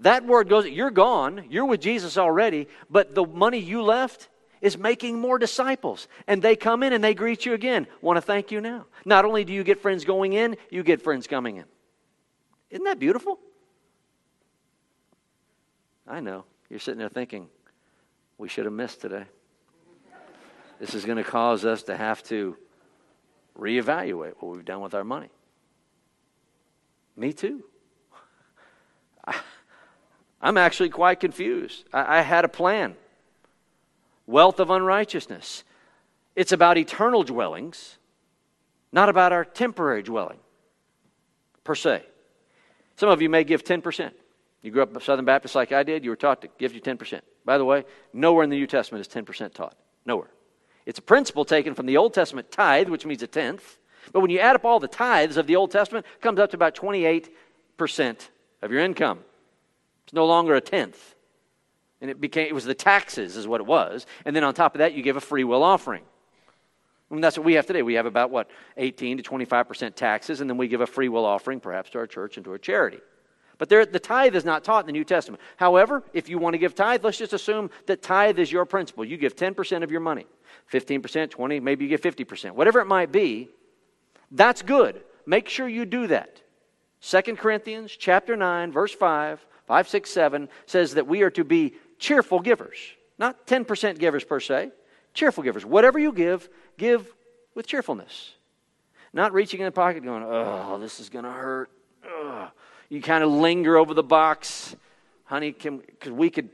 [0.00, 4.28] That word goes, you're gone, you're with Jesus already, but the money you left
[4.60, 6.08] is making more disciples.
[6.26, 7.86] And they come in and they greet you again.
[8.00, 8.86] Want to thank you now.
[9.04, 11.64] Not only do you get friends going in, you get friends coming in.
[12.74, 13.38] Isn't that beautiful?
[16.08, 16.44] I know.
[16.68, 17.46] You're sitting there thinking,
[18.36, 19.26] we should have missed today.
[20.80, 22.56] This is going to cause us to have to
[23.56, 25.28] reevaluate what we've done with our money.
[27.16, 27.62] Me too.
[29.24, 29.38] I,
[30.42, 31.84] am actually quite confused.
[31.92, 32.96] I, I had a plan
[34.26, 35.62] wealth of unrighteousness.
[36.34, 37.98] It's about eternal dwellings,
[38.90, 40.40] not about our temporary dwelling,
[41.62, 42.04] per se.
[42.96, 44.12] Some of you may give 10%.
[44.62, 47.20] You grew up Southern Baptist like I did, you were taught to give you 10%.
[47.44, 49.76] By the way, nowhere in the New Testament is 10% taught.
[50.06, 50.30] Nowhere.
[50.86, 53.78] It's a principle taken from the Old Testament tithe, which means a tenth.
[54.12, 56.50] But when you add up all the tithes of the Old Testament, it comes up
[56.50, 57.30] to about 28%
[58.62, 59.20] of your income.
[60.04, 61.14] It's no longer a tenth.
[62.00, 64.06] And it became it was the taxes is what it was.
[64.24, 66.04] And then on top of that, you give a free will offering.
[67.10, 67.82] That's what we have today.
[67.82, 71.24] We have about what 18 to 25% taxes, and then we give a free will
[71.24, 73.00] offering, perhaps to our church and to a charity.
[73.58, 75.40] But there, the tithe is not taught in the New Testament.
[75.56, 79.04] However, if you want to give tithe, let's just assume that tithe is your principle.
[79.04, 80.26] You give 10% of your money.
[80.72, 83.48] 15%, 20, maybe you get 50%, whatever it might be,
[84.30, 85.02] that's good.
[85.26, 86.40] Make sure you do that.
[87.00, 91.74] 2 Corinthians chapter 9, verse 5, 5, 6, 7 says that we are to be
[91.98, 92.78] cheerful givers.
[93.18, 94.70] Not 10% givers per se,
[95.14, 95.64] cheerful givers.
[95.64, 97.10] Whatever you give, give
[97.54, 98.32] with cheerfulness.
[99.12, 101.70] Not reaching in the pocket going, oh, this is going to hurt.
[102.04, 102.50] Ugh.
[102.88, 104.76] You kind of linger over the box.
[105.24, 106.50] Honey, can, cause we could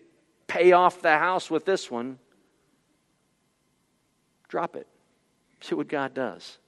[0.46, 2.18] pay off the house with this one.
[4.48, 4.86] Drop it.
[5.60, 6.58] See what God does.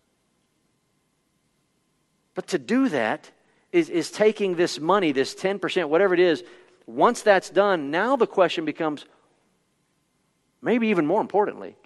[2.35, 3.31] But to do that
[3.71, 6.43] is, is taking this money, this 10%, whatever it is,
[6.87, 9.05] once that's done, now the question becomes
[10.61, 11.77] maybe even more importantly,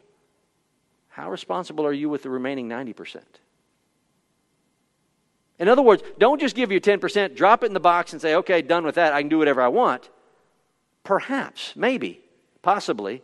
[1.17, 3.23] how responsible are you with the remaining 90%?
[5.59, 8.35] In other words, don't just give your 10%, drop it in the box and say,
[8.35, 10.11] okay, done with that, I can do whatever I want.
[11.05, 12.21] Perhaps, maybe,
[12.61, 13.23] possibly,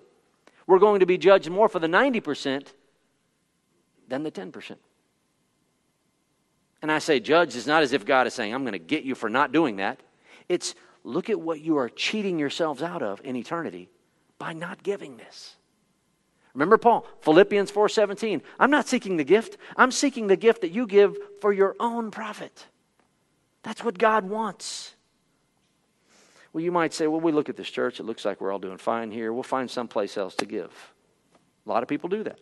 [0.66, 2.68] we're going to be judged more for the 90%
[4.08, 4.76] than the 10%.
[6.80, 9.04] And I say judged is not as if God is saying, I'm going to get
[9.04, 10.00] you for not doing that.
[10.48, 10.74] It's
[11.04, 13.90] look at what you are cheating yourselves out of in eternity
[14.38, 15.56] by not giving this.
[16.54, 18.42] Remember Paul, Philippians 4:17.
[18.58, 19.56] I'm not seeking the gift.
[19.76, 22.66] I'm seeking the gift that you give for your own profit.
[23.62, 24.94] That's what God wants.
[26.52, 28.58] Well, you might say, well, we look at this church, it looks like we're all
[28.58, 29.32] doing fine here.
[29.32, 30.70] We'll find someplace else to give.
[31.64, 32.38] A lot of people do that.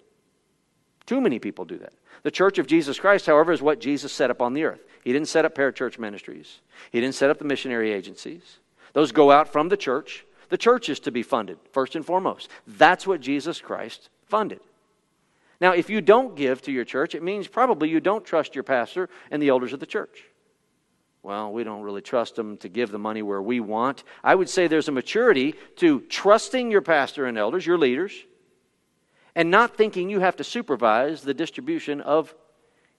[1.06, 1.92] Too many people do that.
[2.22, 4.80] The church of Jesus Christ, however, is what Jesus set up on the earth.
[5.04, 8.58] He didn't set up parachurch ministries, He didn't set up the missionary agencies.
[8.92, 10.24] Those go out from the church.
[10.50, 12.48] The church is to be funded, first and foremost.
[12.66, 14.60] That's what Jesus Christ funded.
[15.60, 18.64] Now, if you don't give to your church, it means probably you don't trust your
[18.64, 20.24] pastor and the elders of the church
[21.22, 24.04] well, we don't really trust them to give the money where we want.
[24.24, 28.12] I would say there's a maturity to trusting your pastor and elders, your leaders,
[29.34, 32.34] and not thinking you have to supervise the distribution of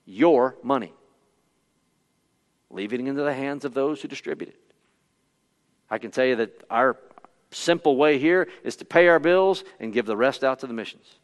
[0.05, 0.93] your money.
[2.69, 4.59] Leaving it into the hands of those who distribute it.
[5.89, 6.93] I can tell you that our
[7.51, 10.73] simple way here is to pay our bills and give the rest out to the
[10.73, 11.19] missions.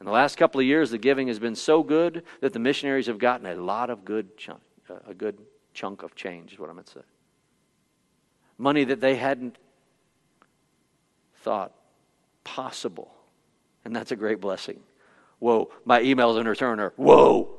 [0.00, 3.06] In the last couple of years, the giving has been so good that the missionaries
[3.06, 4.30] have gotten a lot of good,
[5.06, 5.38] a good
[5.74, 7.04] chunk of change, is what I meant to say.
[8.56, 9.56] Money that they hadn't
[11.42, 11.72] thought
[12.44, 13.12] possible.
[13.84, 14.80] And that's a great blessing.
[15.38, 15.70] Whoa.
[15.84, 17.50] My emails in return are, whoa.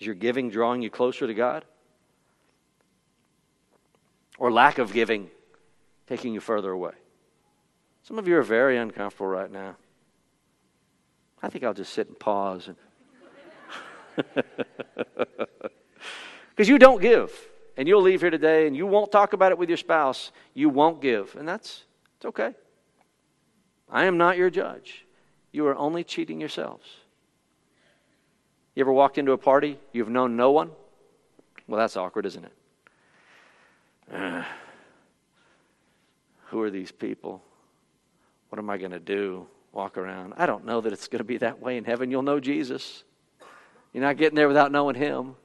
[0.00, 1.64] Is your giving drawing you closer to God?
[4.38, 5.30] Or lack of giving
[6.06, 6.92] taking you further away?
[8.04, 9.76] Some of you are very uncomfortable right now.
[11.42, 12.76] I think I'll just sit and pause and
[16.50, 17.30] because you don't give
[17.76, 20.32] and you'll leave here today and you won't talk about it with your spouse.
[20.54, 21.84] You won't give and that's
[22.16, 22.54] it's okay.
[23.90, 25.06] I am not your judge.
[25.52, 26.86] You are only cheating yourselves.
[28.74, 29.78] You ever walked into a party?
[29.92, 30.70] You've known no one?
[31.66, 32.57] Well that's awkward isn't it
[34.12, 34.42] uh,
[36.46, 37.42] who are these people?
[38.48, 39.46] What am i going to do?
[39.72, 40.34] Walk around?
[40.36, 42.10] I don't know that it's going to be that way in heaven.
[42.10, 43.04] You'll know jesus.
[43.92, 45.36] You're not getting there without knowing him.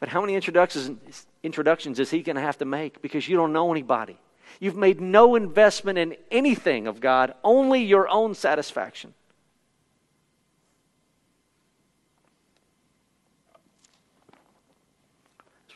[0.00, 3.02] But how many introductions, introductions is he going to have to make?
[3.02, 4.18] Because you don't know anybody?
[4.60, 9.14] You've made no investment in anything of God, only your own satisfaction.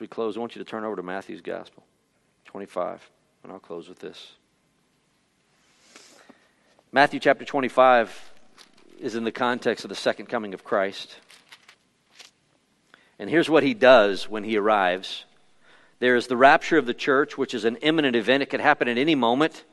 [0.00, 1.82] We close, I want you to turn over to Matthew's Gospel,
[2.44, 3.10] 25,
[3.42, 4.32] and I'll close with this.
[6.92, 8.32] Matthew chapter 25
[9.00, 11.16] is in the context of the second coming of Christ.
[13.18, 15.24] And here's what he does when he arrives
[15.98, 18.86] there is the rapture of the church, which is an imminent event, it could happen
[18.86, 19.64] at any moment.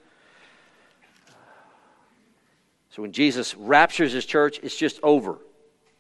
[2.89, 5.38] So when Jesus raptures his church, it's just over.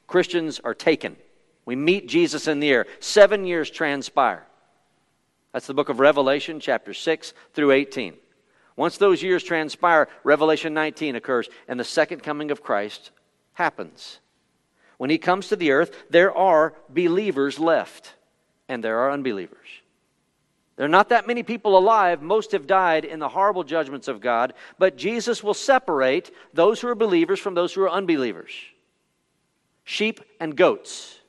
[0.07, 1.17] Christians are taken.
[1.65, 2.85] We meet Jesus in the air.
[2.99, 4.45] Seven years transpire.
[5.51, 8.13] That's the book of Revelation, chapter 6 through 18.
[8.75, 13.11] Once those years transpire, Revelation 19 occurs, and the second coming of Christ
[13.53, 14.19] happens.
[14.97, 18.13] When he comes to the earth, there are believers left,
[18.67, 19.67] and there are unbelievers.
[20.75, 22.21] There are not that many people alive.
[22.21, 24.53] Most have died in the horrible judgments of God.
[24.77, 28.51] But Jesus will separate those who are believers from those who are unbelievers
[29.87, 31.19] sheep and goats.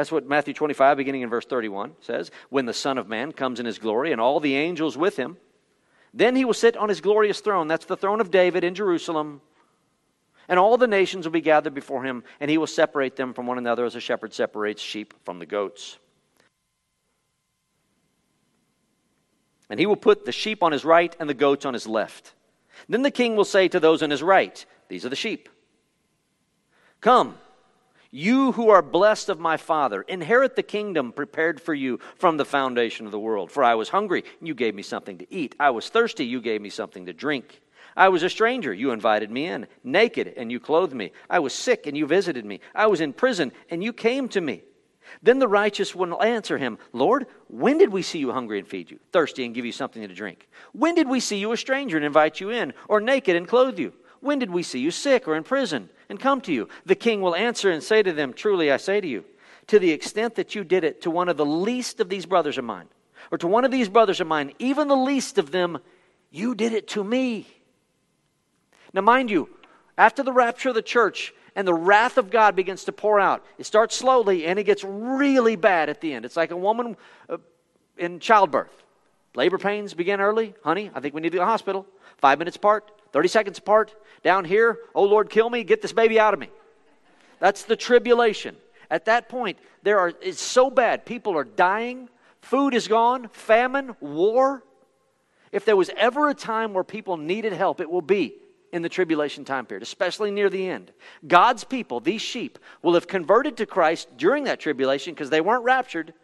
[0.00, 2.30] That's what Matthew 25, beginning in verse 31, says.
[2.48, 5.36] When the Son of Man comes in his glory and all the angels with him,
[6.14, 7.68] then he will sit on his glorious throne.
[7.68, 9.42] That's the throne of David in Jerusalem
[10.48, 13.46] and all the nations will be gathered before him, and he will separate them from
[13.46, 15.98] one another as a shepherd separates sheep from the goats.
[19.68, 22.32] And he will put the sheep on his right and the goats on his left.
[22.88, 25.50] Then the king will say to those on his right, These are the sheep.
[27.02, 27.36] Come,
[28.10, 32.44] you who are blessed of my Father, inherit the kingdom prepared for you from the
[32.44, 33.50] foundation of the world.
[33.50, 35.54] For I was hungry, and you gave me something to eat.
[35.60, 37.60] I was thirsty, you gave me something to drink.
[37.96, 39.66] I was a stranger, you invited me in.
[39.84, 41.12] Naked, and you clothed me.
[41.28, 42.60] I was sick, and you visited me.
[42.74, 44.62] I was in prison, and you came to me.
[45.22, 48.90] Then the righteous will answer him, Lord, when did we see you hungry and feed
[48.90, 50.48] you, thirsty and give you something to drink?
[50.72, 53.78] When did we see you a stranger and invite you in, or naked and clothe
[53.78, 53.92] you?
[54.20, 56.68] When did we see you sick or in prison and come to you?
[56.84, 59.24] The king will answer and say to them, Truly I say to you,
[59.68, 62.58] to the extent that you did it to one of the least of these brothers
[62.58, 62.88] of mine,
[63.30, 65.78] or to one of these brothers of mine, even the least of them,
[66.30, 67.46] you did it to me.
[68.92, 69.48] Now, mind you,
[69.96, 73.44] after the rapture of the church and the wrath of God begins to pour out,
[73.58, 76.24] it starts slowly and it gets really bad at the end.
[76.24, 76.96] It's like a woman
[77.28, 77.38] uh,
[77.96, 78.82] in childbirth.
[79.36, 80.54] Labor pains begin early.
[80.64, 81.86] Honey, I think we need to go to the hospital.
[82.18, 83.94] Five minutes apart, 30 seconds apart.
[84.22, 86.48] Down here, oh Lord, kill me, get this baby out of me.
[87.38, 88.56] That's the tribulation.
[88.90, 91.06] At that point, there are it's so bad.
[91.06, 92.08] People are dying,
[92.40, 94.62] food is gone, famine, war.
[95.52, 98.34] If there was ever a time where people needed help, it will be
[98.72, 100.92] in the tribulation time period, especially near the end.
[101.26, 105.64] God's people, these sheep, will have converted to Christ during that tribulation because they weren't
[105.64, 106.14] raptured.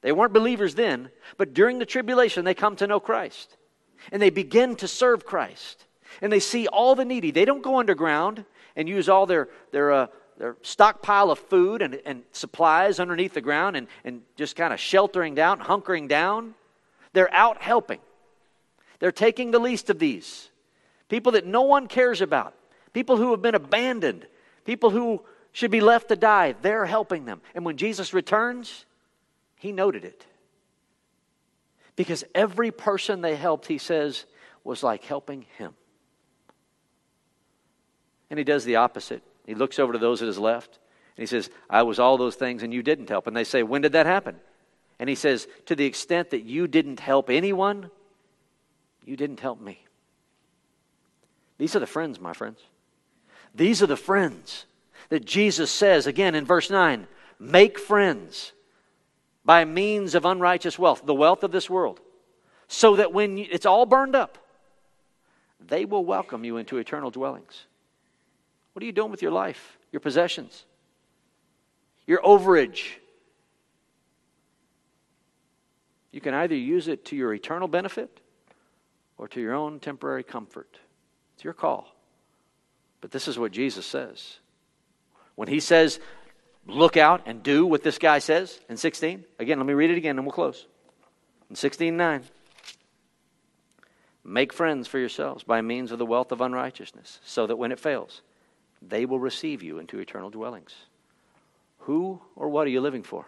[0.00, 3.56] They weren't believers then, but during the tribulation, they come to know Christ.
[4.12, 5.86] And they begin to serve Christ.
[6.22, 7.30] And they see all the needy.
[7.30, 8.44] They don't go underground
[8.76, 10.06] and use all their, their, uh,
[10.38, 14.80] their stockpile of food and, and supplies underneath the ground and, and just kind of
[14.80, 16.54] sheltering down, hunkering down.
[17.12, 18.00] They're out helping.
[19.00, 20.50] They're taking the least of these
[21.08, 22.54] people that no one cares about,
[22.92, 24.26] people who have been abandoned,
[24.64, 26.54] people who should be left to die.
[26.60, 27.40] They're helping them.
[27.54, 28.84] And when Jesus returns,
[29.56, 30.26] he noted it.
[31.96, 34.26] Because every person they helped, he says,
[34.62, 35.74] was like helping him.
[38.30, 39.22] And he does the opposite.
[39.46, 40.78] He looks over to those at his left
[41.16, 43.26] and he says, I was all those things and you didn't help.
[43.26, 44.36] And they say, When did that happen?
[44.98, 47.90] And he says, To the extent that you didn't help anyone,
[49.04, 49.84] you didn't help me.
[51.56, 52.60] These are the friends, my friends.
[53.54, 54.66] These are the friends
[55.08, 57.06] that Jesus says again in verse 9
[57.40, 58.52] make friends
[59.44, 62.00] by means of unrighteous wealth, the wealth of this world,
[62.66, 64.38] so that when it's all burned up,
[65.60, 67.66] they will welcome you into eternal dwellings.
[68.78, 70.64] What are you doing with your life, your possessions,
[72.06, 72.84] your overage?
[76.12, 78.20] You can either use it to your eternal benefit
[79.16, 80.78] or to your own temporary comfort.
[81.34, 81.92] It's your call.
[83.00, 84.36] But this is what Jesus says.
[85.34, 85.98] When he says,
[86.64, 89.96] look out and do what this guy says in 16, again, let me read it
[89.96, 90.68] again and we'll close.
[91.50, 92.22] In 16 9.
[94.22, 97.80] Make friends for yourselves by means of the wealth of unrighteousness, so that when it
[97.80, 98.22] fails,
[98.82, 100.74] they will receive you into eternal dwellings.
[101.80, 103.26] Who or what are you living for?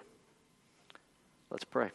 [1.50, 1.90] Let's pray.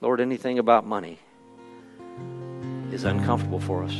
[0.00, 1.18] Lord, anything about money
[2.92, 3.96] is uncomfortable for us.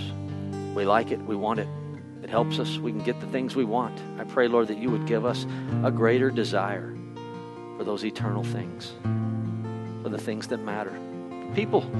[0.74, 1.68] We like it, we want it,
[2.22, 4.00] it helps us, we can get the things we want.
[4.18, 5.46] I pray, Lord, that you would give us
[5.84, 6.94] a greater desire
[7.76, 8.92] for those eternal things,
[10.02, 10.92] for the things that matter.
[11.54, 11.90] People,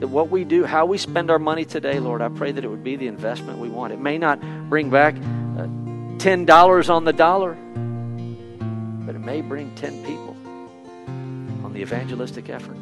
[0.00, 2.68] that what we do, how we spend our money today, Lord, I pray that it
[2.68, 3.92] would be the investment we want.
[3.92, 5.66] It may not bring back uh,
[6.18, 7.54] $10 on the dollar,
[9.06, 10.36] but it may bring 10 people
[11.64, 12.76] on the evangelistic effort.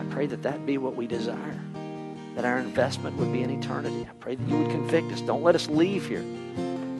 [0.00, 1.60] I pray that that be what we desire,
[2.34, 4.08] that our investment would be in eternity.
[4.10, 5.20] I pray that you would convict us.
[5.20, 6.24] Don't let us leave here.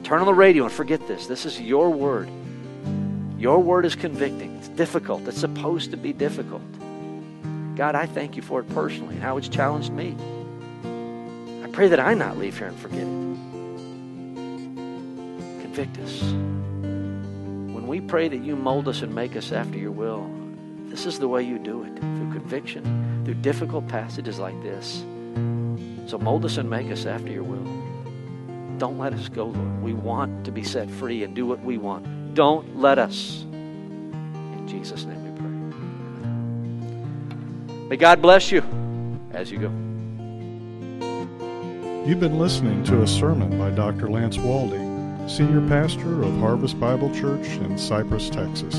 [0.03, 1.27] Turn on the radio and forget this.
[1.27, 2.29] This is your word.
[3.37, 4.55] Your word is convicting.
[4.57, 5.27] It's difficult.
[5.27, 6.61] It's supposed to be difficult.
[7.79, 10.13] God, I thank you for it personally and how it's challenged me.
[11.63, 13.05] I pray that I not leave here and forget it.
[15.61, 16.21] Convict us
[17.73, 20.29] When we pray that you mold us and make us after your will,
[20.89, 25.05] this is the way you do it through conviction, through difficult passages like this.
[26.05, 27.63] So mold us and make us after your will.
[28.77, 29.81] Don't let us go, Lord.
[29.81, 32.33] We want to be set free and do what we want.
[32.33, 33.43] Don't let us.
[33.53, 35.18] In Jesus' name.
[37.89, 38.61] May God bless you
[39.31, 39.71] as you go.
[42.05, 44.11] You've been listening to a sermon by Dr.
[44.11, 48.75] Lance Waldie Senior Pastor of Harvest Bible Church in Cypress, Texas.